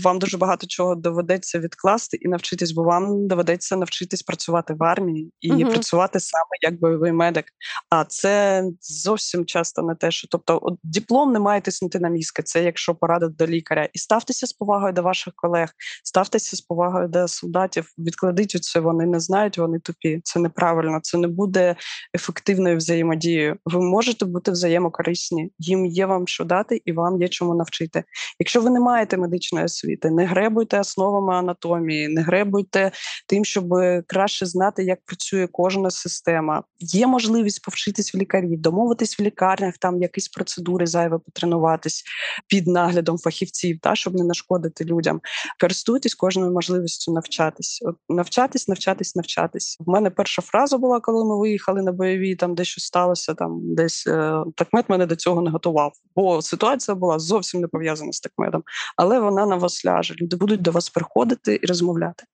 вам 0.03 0.19
дуже 0.19 0.39
багато 0.39 0.67
чого 0.67 0.95
доведеться 0.95 1.59
відкласти 1.59 2.17
і 2.21 2.29
навчитись, 2.29 2.73
бо 2.73 2.83
вам 2.83 3.29
доведеться 3.29 3.77
навчитись 3.77 4.23
працювати 4.23 4.75
в 4.75 4.83
армії 4.83 5.33
і 5.41 5.53
угу. 5.53 5.71
працювати 5.71 6.21
саме 6.21 6.51
як 6.63 6.81
бойовий 6.81 7.13
медик. 7.13 7.45
А 7.91 8.05
це 8.05 8.65
зовсім 8.81 9.45
часто 9.45 9.83
не 9.83 9.95
те, 9.95 10.11
що 10.11 10.29
тобто, 10.29 10.59
от 10.63 10.79
диплом 10.83 11.33
не 11.33 11.39
має 11.39 11.61
тиснути 11.61 12.01
на 12.01 12.09
мізки. 12.09 12.43
Це 12.43 12.65
якщо 12.65 12.95
порада 12.95 13.29
до 13.29 13.47
лікаря, 13.47 13.89
і 13.93 13.99
ставтеся 13.99 14.47
з 14.47 14.53
повагою 14.53 14.93
до 14.93 15.03
ваших 15.03 15.35
колег, 15.37 15.71
ставтеся 16.05 16.57
з 16.57 16.61
повагою 16.61 17.09
до 17.09 17.29
солдатів. 17.29 17.93
Відкладіть 17.99 18.51
це, 18.51 18.81
вони 18.81 19.07
не 19.07 19.21
знають, 19.21 19.59
вони 19.59 19.79
тупі. 19.79 20.21
Це 20.25 20.41
неправильно 20.41 21.00
це 21.03 21.19
не 21.19 21.29
буде 21.29 21.77
ефективною 22.15 22.77
взаємодією. 22.77 23.57
Ви 23.65 23.81
можете 23.81 24.25
бути 24.25 24.51
взаємокорисні, 24.51 25.53
їм 25.59 25.87
є 25.87 26.07
вам 26.07 26.27
що 26.27 26.45
дати, 26.45 26.83
і 26.85 26.93
вам 26.93 27.23
є 27.23 27.29
чому 27.29 27.55
навчити. 27.55 28.05
Якщо 28.39 28.61
ви 28.61 28.71
не 28.71 28.81
маєте 28.81 29.17
медичної 29.17 29.65
освіти, 29.65 30.11
не 30.11 30.25
гребуйте 30.25 30.81
основами 30.81 31.35
анатомії, 31.35 32.09
не 32.09 32.23
гребуйте 32.23 32.93
тим, 33.27 33.45
щоб 33.45 33.69
краще 34.07 34.47
знати, 34.47 34.85
як 34.85 34.99
працює 35.05 35.49
кожна 35.53 35.91
система. 35.91 36.63
Є 36.79 37.07
можливість 37.07 37.65
повчитись 37.65 38.15
в 38.15 38.19
лікарів, 38.19 38.61
домовитись 38.61 39.19
в 39.19 39.23
лікарнях, 39.23 39.79
там 39.79 40.03
якісь 40.03 40.29
процедури 40.29 40.87
зайве 40.87 41.19
потренуватись 41.19 42.05
під 42.49 42.67
наглядом 42.67 43.19
фахівців, 43.19 43.79
та 43.83 43.95
щоб 43.95 44.15
не 44.15 44.25
нашкодити 44.25 44.85
людям. 44.85 45.21
Користуйтесь 45.61 46.15
кожною 46.15 46.53
можливістю 46.53 47.13
навчатись. 47.13 47.83
От 47.85 47.97
навчатись, 48.09 48.69
навчатись, 48.69 49.17
навчатись. 49.17 49.77
У 49.87 49.91
мене 49.91 50.11
перша 50.11 50.43
фраза 50.43 50.79
була 50.79 50.90
коли 50.99 51.25
ми 51.25 51.39
виїхали 51.39 51.83
на 51.83 51.93
бойові, 51.93 52.37
там 52.37 52.55
дещо 52.55 52.81
сталося, 52.81 53.35
там 53.35 53.61
десь 53.75 54.07
е, 54.07 54.45
такмет 54.57 54.89
мене 54.89 55.07
до 55.07 55.17
цього 55.17 55.43
не 55.43 55.51
готував. 55.51 55.93
Бо 56.17 56.43
ситуація 56.43 56.95
була 56.95 57.19
зовсім 57.19 57.61
не 57.61 57.69
пов'язана 57.69 58.13
з 58.13 58.21
такметом, 58.21 58.63
але 58.97 59.21
вона 59.21 59.47
на 59.47 59.57
вас 59.57 59.85
ляже. 59.87 60.15
Люди 60.21 60.37
будуть 60.37 60.63
до 60.63 60.71
вас 60.71 60.91
приходити 60.91 61.61
і 61.63 61.67
розмовляти. 61.67 62.25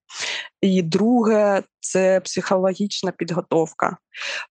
І 0.61 0.81
друге, 0.81 1.63
це 1.79 2.19
психологічна 2.19 3.11
підготовка. 3.11 3.97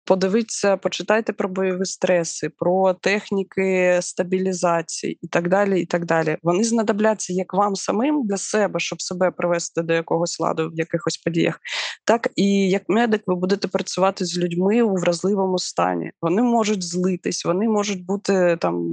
Подивіться, 0.04 0.76
почитайте 0.76 1.32
про 1.32 1.48
бойові 1.48 1.84
стреси, 1.84 2.50
про 2.58 2.94
техніки 2.94 3.98
стабілізації 4.02 5.18
і 5.22 5.28
так 5.28 5.48
далі. 5.48 5.80
і 5.80 5.86
так 5.86 6.04
далі. 6.04 6.36
Вони 6.42 6.64
знадобляться 6.64 7.32
як 7.32 7.54
вам 7.54 7.76
самим 7.76 8.26
для 8.26 8.36
себе, 8.36 8.80
щоб 8.80 9.02
себе 9.02 9.30
привести 9.30 9.82
до 9.82 9.94
якогось 9.94 10.40
ладу 10.40 10.70
в 10.70 10.78
якихось 10.78 11.16
подіях, 11.16 11.60
так 12.04 12.28
і 12.36 12.70
як 12.70 12.82
медик 12.88 13.22
ви 13.26 13.34
будете 13.34 13.68
працювати 13.68 13.95
з 14.24 14.38
людьми 14.38 14.82
у 14.82 14.94
вразливому 14.94 15.58
стані. 15.58 16.10
Вони 16.22 16.42
можуть 16.42 16.82
злитись, 16.82 17.44
вони 17.44 17.68
можуть 17.68 18.06
бути 18.06 18.56
там. 18.60 18.86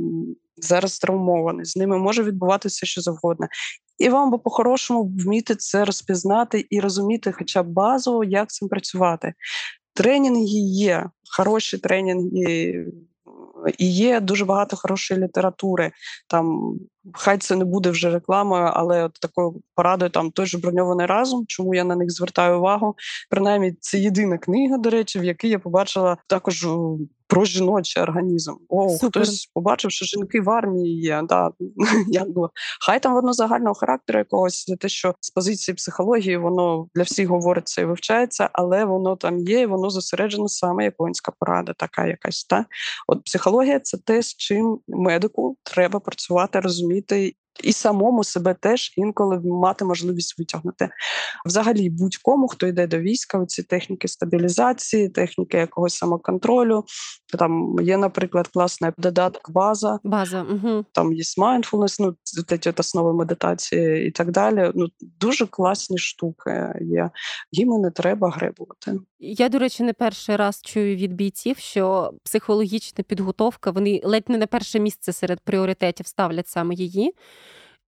Зараз 0.57 0.99
травмовані, 0.99 1.65
з 1.65 1.75
ними 1.75 1.97
може 1.97 2.23
відбуватися 2.23 2.85
що 2.85 3.01
завгодно, 3.01 3.47
і 3.97 4.09
вам 4.09 4.31
би 4.31 4.37
по-хорошому 4.37 5.03
вміти 5.03 5.55
це 5.55 5.85
розпізнати 5.85 6.65
і 6.69 6.79
розуміти, 6.79 7.31
хоча 7.31 7.63
б 7.63 7.67
базово, 7.67 8.23
як 8.23 8.49
цим 8.49 8.69
працювати. 8.69 9.33
Тренінги 9.93 10.59
є, 10.69 11.09
хороші 11.37 11.77
тренінги, 11.77 12.85
і 13.77 13.93
є 13.93 14.19
дуже 14.19 14.45
багато 14.45 14.75
хорошої 14.75 15.19
літератури. 15.19 15.91
Там 16.27 16.75
хай 17.13 17.37
це 17.37 17.55
не 17.55 17.65
буде 17.65 17.89
вже 17.89 18.09
рекламою, 18.09 18.69
але 18.73 19.03
от 19.03 19.13
такою 19.13 19.61
порадою 19.75 20.11
там 20.11 20.31
той 20.31 20.45
же 20.45 20.57
броньований 20.57 21.05
разум. 21.05 21.45
Чому 21.47 21.75
я 21.75 21.83
на 21.83 21.95
них 21.95 22.11
звертаю 22.11 22.57
увагу? 22.57 22.95
Принаймні, 23.29 23.75
це 23.79 23.99
єдина 23.99 24.37
книга, 24.37 24.77
до 24.77 24.89
речі, 24.89 25.19
в 25.19 25.23
якій 25.23 25.49
я 25.49 25.59
побачила 25.59 26.17
також 26.27 26.65
про 27.33 27.45
жіночий 27.45 28.03
організм. 28.03 28.53
О, 28.69 28.89
Супер. 28.89 29.23
хтось 29.23 29.51
побачив, 29.53 29.91
що 29.91 30.05
жінки 30.05 30.41
в 30.41 30.49
армії 30.49 31.01
є. 31.01 31.21
Да. 31.29 31.51
Якби. 32.07 32.49
Хай 32.85 32.99
там 32.99 33.13
воно 33.13 33.33
загального 33.33 33.73
характеру 33.73 34.19
якогось, 34.19 34.65
те, 34.79 34.89
що 34.89 35.15
з 35.19 35.29
позиції 35.29 35.75
психології 35.75 36.37
воно 36.37 36.87
для 36.95 37.03
всіх 37.03 37.27
говориться 37.27 37.81
і 37.81 37.85
вивчається, 37.85 38.49
але 38.53 38.85
воно 38.85 39.15
там 39.15 39.37
є, 39.37 39.61
і 39.61 39.65
воно 39.65 39.89
зосереджено 39.89 40.47
саме 40.47 40.83
як 40.83 40.93
воїнська 40.99 41.31
порада, 41.39 41.73
така 41.77 42.07
якась. 42.07 42.43
Та? 42.43 42.65
От 43.07 43.23
психологія 43.23 43.79
це 43.79 43.97
те, 43.97 44.23
з 44.23 44.35
чим 44.35 44.79
медику 44.87 45.57
треба 45.63 45.99
працювати, 45.99 46.59
розуміти 46.59 46.92
розуміти 46.93 47.35
і 47.63 47.73
самому 47.73 48.23
себе 48.23 48.55
теж 48.59 48.93
інколи 48.97 49.39
мати 49.39 49.85
можливість 49.85 50.39
витягнути. 50.39 50.89
Взагалі, 51.45 51.89
будь-кому, 51.89 52.47
хто 52.47 52.67
йде 52.67 52.87
до 52.87 52.99
війська, 52.99 53.45
ці 53.45 53.63
техніки 53.63 54.07
стабілізації, 54.07 55.09
техніки 55.09 55.57
якогось 55.57 55.95
самоконтролю. 55.95 56.83
Там 57.39 57.75
є, 57.81 57.97
наприклад, 57.97 58.47
класна 58.47 58.93
додаток 58.97 59.51
база. 59.51 59.99
База. 60.03 60.45
Угу. 60.49 60.85
Там 60.91 61.13
є 61.13 61.23
mindfulness, 61.23 61.95
ну 61.99 62.15
ті 62.57 62.73
основи 62.77 63.13
медитації 63.13 64.07
і 64.07 64.11
так 64.11 64.31
далі. 64.31 64.71
Ну 64.75 64.87
дуже 65.19 65.45
класні 65.45 65.97
штуки 65.97 66.73
є. 66.81 67.09
Їм 67.51 67.69
не 67.69 67.91
треба 67.91 68.29
гребувати. 68.29 68.99
Я, 69.19 69.49
до 69.49 69.59
речі, 69.59 69.83
не 69.83 69.93
перший 69.93 70.35
раз 70.35 70.61
чую 70.61 70.95
від 70.95 71.13
бійців, 71.13 71.57
що 71.57 72.13
психологічна 72.23 73.03
підготовка 73.03 73.71
вони 73.71 74.01
ледь 74.03 74.29
не 74.29 74.37
на 74.37 74.47
перше 74.47 74.79
місце 74.79 75.13
серед 75.13 75.39
пріоритетів 75.39 76.07
ставлять 76.07 76.47
саме 76.47 76.75
її 76.75 77.13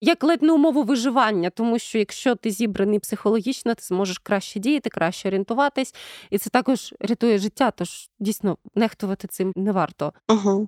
як 0.02 0.24
ледь 0.24 0.44
не 0.44 0.54
умову 0.54 0.84
виживання, 0.84 1.50
тому 1.50 1.80
що 1.80 1.98
якщо 1.98 2.36
ти 2.36 2.52
зібраний 2.52 3.00
психологічно, 3.00 3.76
ти 3.76 3.84
зможеш 3.84 4.18
краще 4.18 4.60
діяти, 4.60 4.90
краще 4.90 5.28
орієнтуватись, 5.28 5.96
і 6.30 6.38
це 6.38 6.50
також 6.50 6.94
рятує 7.00 7.38
життя. 7.38 7.72
Тож 7.72 8.10
дійсно 8.20 8.58
нехтувати 8.76 9.28
цим 9.28 9.54
не 9.56 9.72
варто. 9.72 10.14
Угу. 10.30 10.68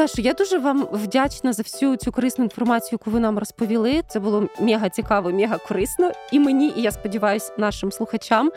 Сашу, 0.00 0.22
я 0.22 0.32
дуже 0.32 0.58
вам 0.58 0.88
вдячна 0.92 1.52
за 1.52 1.62
всю 1.62 1.96
цю 1.96 2.12
корисну 2.12 2.44
інформацію, 2.44 2.98
яку 3.02 3.10
ви 3.10 3.20
нам 3.20 3.38
розповіли. 3.38 4.02
Це 4.08 4.20
було 4.20 4.48
мега 4.60 4.88
цікаво, 4.88 5.30
мега 5.30 5.58
корисно 5.68 6.12
і 6.32 6.40
мені, 6.40 6.72
і 6.76 6.82
я 6.82 6.92
сподіваюся, 6.92 7.52
нашим 7.58 7.92
слухачам. 7.92 8.50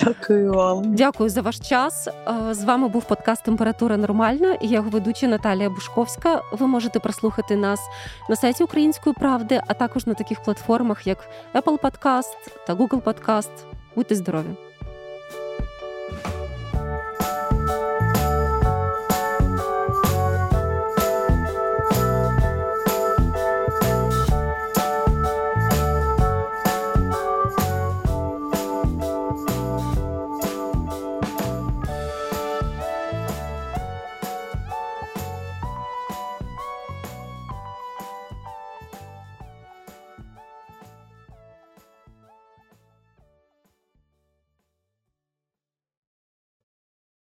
Дякую 0.00 0.52
вам. 0.52 0.94
Дякую 0.94 1.30
за 1.30 1.40
ваш 1.40 1.60
час. 1.60 2.08
Е, 2.08 2.54
з 2.54 2.64
вами 2.64 2.88
був 2.88 3.04
подкаст 3.04 3.44
Температура 3.44 3.96
нормальна. 3.96 4.54
і 4.54 4.68
Я 4.68 4.76
його 4.76 4.90
ведуча 4.90 5.26
Наталія 5.26 5.70
Бушковська. 5.70 6.42
Ви 6.52 6.66
можете 6.66 6.98
прослухати 6.98 7.56
нас 7.56 7.80
на 8.28 8.36
сайті 8.36 8.64
Української 8.64 9.14
правди, 9.14 9.60
а 9.66 9.74
також 9.74 10.06
на 10.06 10.14
таких 10.14 10.42
платформах, 10.42 11.06
як 11.06 11.28
Apple 11.54 11.78
Podcast 11.78 12.36
та 12.66 12.74
Google 12.74 13.02
Podcast. 13.02 13.50
Будьте 13.94 14.14
здорові! 14.14 14.71